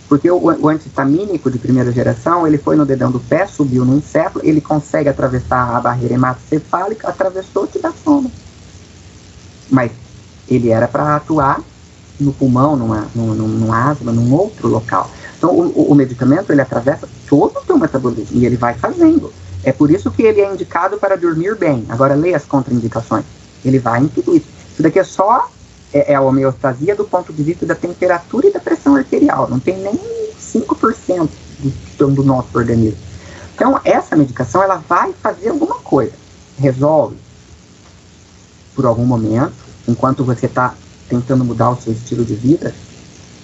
[0.08, 3.98] Porque o, o antihistamínico de primeira geração, ele foi no dedão do pé, subiu no
[3.98, 8.32] inseto, ele consegue atravessar a barreira hematocefálica, atravessou e te dá sono.
[9.70, 9.92] Mas
[10.48, 11.62] ele era para atuar
[12.20, 15.10] no pulmão, numa, numa, numa asma, num outro local.
[15.38, 19.32] Então, o, o, medicamento, ele atravessa todo o teu metabolismo e ele vai fazendo.
[19.64, 21.86] É por isso que ele é indicado para dormir bem.
[21.90, 23.26] Agora, leia as contraindicações.
[23.64, 24.48] Ele vai em tudo isso.
[24.72, 25.50] Isso daqui é só
[25.94, 29.48] é, é a homeostasia do ponto de vista da temperatura e da pressão arterial.
[29.50, 30.00] Não tem nem
[30.40, 31.30] 5%
[31.98, 33.00] do, do nosso organismo.
[33.54, 36.14] Então, essa medicação, ela vai fazer alguma coisa.
[36.58, 37.18] Resolve
[38.78, 39.54] por algum momento,
[39.88, 40.76] enquanto você está
[41.10, 42.74] tentando mudar o seu estilo de vida,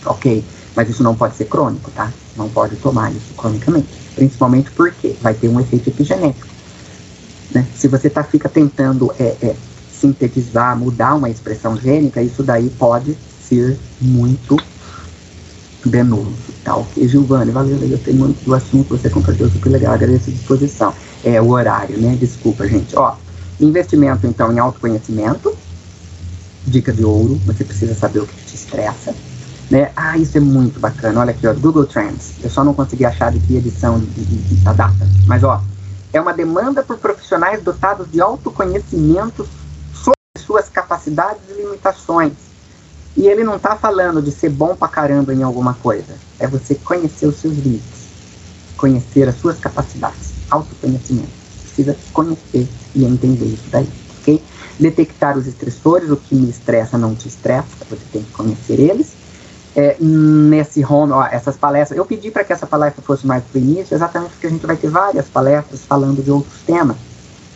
[0.05, 0.45] ok.
[0.75, 2.13] Mas isso não pode ser crônico, tá?
[2.37, 3.87] Não pode tomar isso cronicamente.
[4.15, 6.47] Principalmente porque vai ter um efeito epigenético.
[7.51, 7.65] Né?
[7.75, 9.55] Se você tá, fica tentando é, é,
[9.91, 13.17] sintetizar, mudar uma expressão gênica, isso daí pode
[13.47, 14.57] ser muito
[15.83, 16.33] danoso.
[16.63, 20.33] Tá ok, Giovanni, valeu, eu tenho muito do assunto, você compartilhou super legal, agradeço a
[20.33, 20.93] disposição.
[21.23, 22.15] É o horário, né?
[22.19, 22.95] Desculpa, gente.
[22.95, 23.15] Ó,
[23.59, 25.55] investimento então em autoconhecimento,
[26.65, 29.13] dica de ouro, você precisa saber o que te estressa.
[29.69, 29.91] Né?
[29.95, 31.21] Ah, isso é muito bacana.
[31.21, 32.33] Olha aqui, ó, Google Trends.
[32.43, 35.07] Eu só não consegui achar de que edição de, da data.
[35.25, 35.61] Mas, ó,
[36.11, 39.47] é uma demanda por profissionais dotados de autoconhecimento
[39.93, 42.33] sobre suas capacidades e limitações.
[43.15, 46.15] E ele não está falando de ser bom pra caramba em alguma coisa.
[46.39, 48.03] É você conhecer os seus limites.
[48.77, 50.33] Conhecer as suas capacidades.
[50.49, 51.42] Autoconhecimento.
[51.75, 53.89] Precisa conhecer e entender isso daí,
[54.21, 54.41] ok?
[54.79, 59.13] detectar os estressores, o que me estressa não te estressa, você tem que conhecer eles.
[59.75, 63.59] É, nesse home, ó, essas palestras, eu pedi para que essa palestra fosse mais para
[63.59, 66.97] o início, exatamente porque a gente vai ter várias palestras falando de outros temas.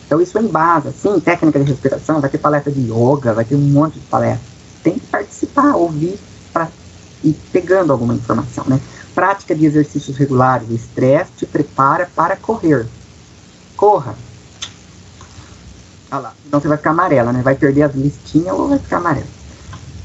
[0.06, 3.46] Então isso é em base, sim, técnica de respiração, vai ter palestra de yoga, vai
[3.46, 4.48] ter um monte de palestras.
[4.82, 6.18] Tem que participar, ouvir
[6.52, 6.70] para
[7.24, 8.80] ir pegando alguma informação, né?
[9.14, 12.88] Prática de exercícios regulares, o estresse te prepara para correr.
[13.78, 14.16] Corra,
[16.10, 16.34] ah lá.
[16.46, 17.42] Então você vai ficar amarela, né?
[17.44, 19.28] Vai perder as listinhas ou vai ficar amarela.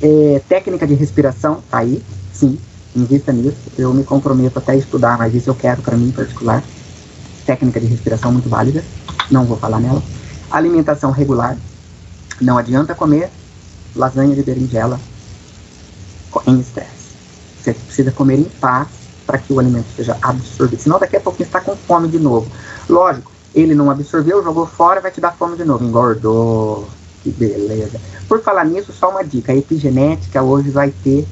[0.02, 2.02] É, técnica de respiração, tá aí,
[2.32, 2.58] sim,
[2.94, 3.56] invista nisso.
[3.78, 6.62] Eu me comprometo até a estudar, mas isso eu quero para mim em particular.
[7.46, 8.84] Técnica de respiração muito válida,
[9.30, 10.02] não vou falar nela.
[10.50, 11.56] Alimentação regular,
[12.40, 13.30] não adianta comer
[13.96, 15.00] lasanha de berinjela
[16.46, 17.12] em estresse.
[17.62, 18.88] Você precisa comer em paz
[19.26, 20.82] para que o alimento seja absorvido.
[20.82, 22.50] Senão daqui a pouco você está com fome de novo.
[22.88, 25.84] Lógico, ele não absorveu, jogou fora, vai te dar fome de novo.
[25.84, 26.88] Engordou.
[27.22, 28.00] Que beleza.
[28.28, 29.53] Por falar nisso, só uma dica.
[29.53, 31.26] A epigenética hoje vai ter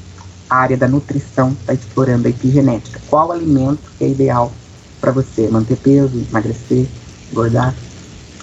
[0.49, 3.01] a área da nutrição, está explorando a epigenética.
[3.09, 4.53] Qual alimento é ideal
[5.01, 6.87] para você manter peso, emagrecer,
[7.31, 7.75] engordar?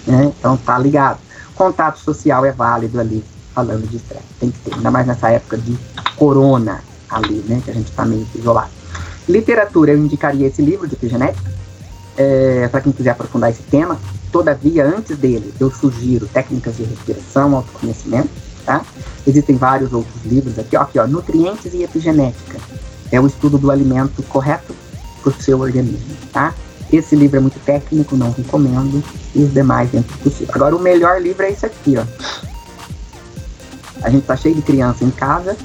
[0.05, 0.33] Né?
[0.37, 1.19] Então tá ligado.
[1.55, 3.23] Contato social é válido ali,
[3.53, 4.25] falando de estresse.
[4.39, 5.77] Tem que ter, ainda mais nessa época de
[6.15, 7.61] corona ali, né?
[7.63, 8.69] Que a gente está meio isolado.
[9.27, 11.51] Literatura, eu indicaria esse livro de epigenética
[12.17, 13.97] é, para quem quiser aprofundar esse tema.
[14.31, 18.29] Todavia, antes dele, eu sugiro técnicas de respiração, autoconhecimento,
[18.65, 18.83] tá?
[19.25, 22.59] Existem vários outros livros aqui, ó, aqui, ó, Nutrientes e Epigenética.
[23.11, 24.75] É o estudo do alimento correto
[25.21, 26.53] para o seu organismo, tá?
[26.91, 29.03] Esse livro é muito técnico, não recomendo,
[29.35, 30.53] e os demais dentro do possível.
[30.55, 32.03] Agora, o melhor livro é esse aqui, ó.
[34.01, 35.55] A gente tá cheio de criança em casa,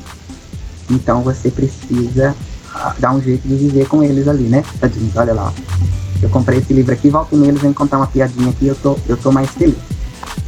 [0.91, 2.35] então você precisa
[2.75, 4.65] ah, dar um jeito de viver com eles ali, né?
[4.81, 8.51] Tadinhos, olha lá, ó eu comprei esse livro aqui, volto neles, vem contar uma piadinha
[8.51, 9.77] aqui, eu tô, eu tô mais feliz.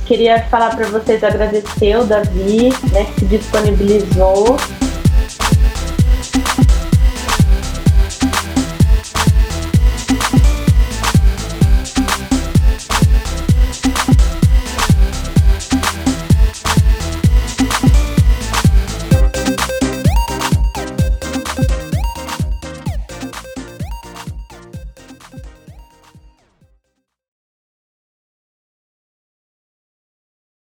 [0.07, 4.57] Queria falar para vocês, agradecer o Davi, né, que se disponibilizou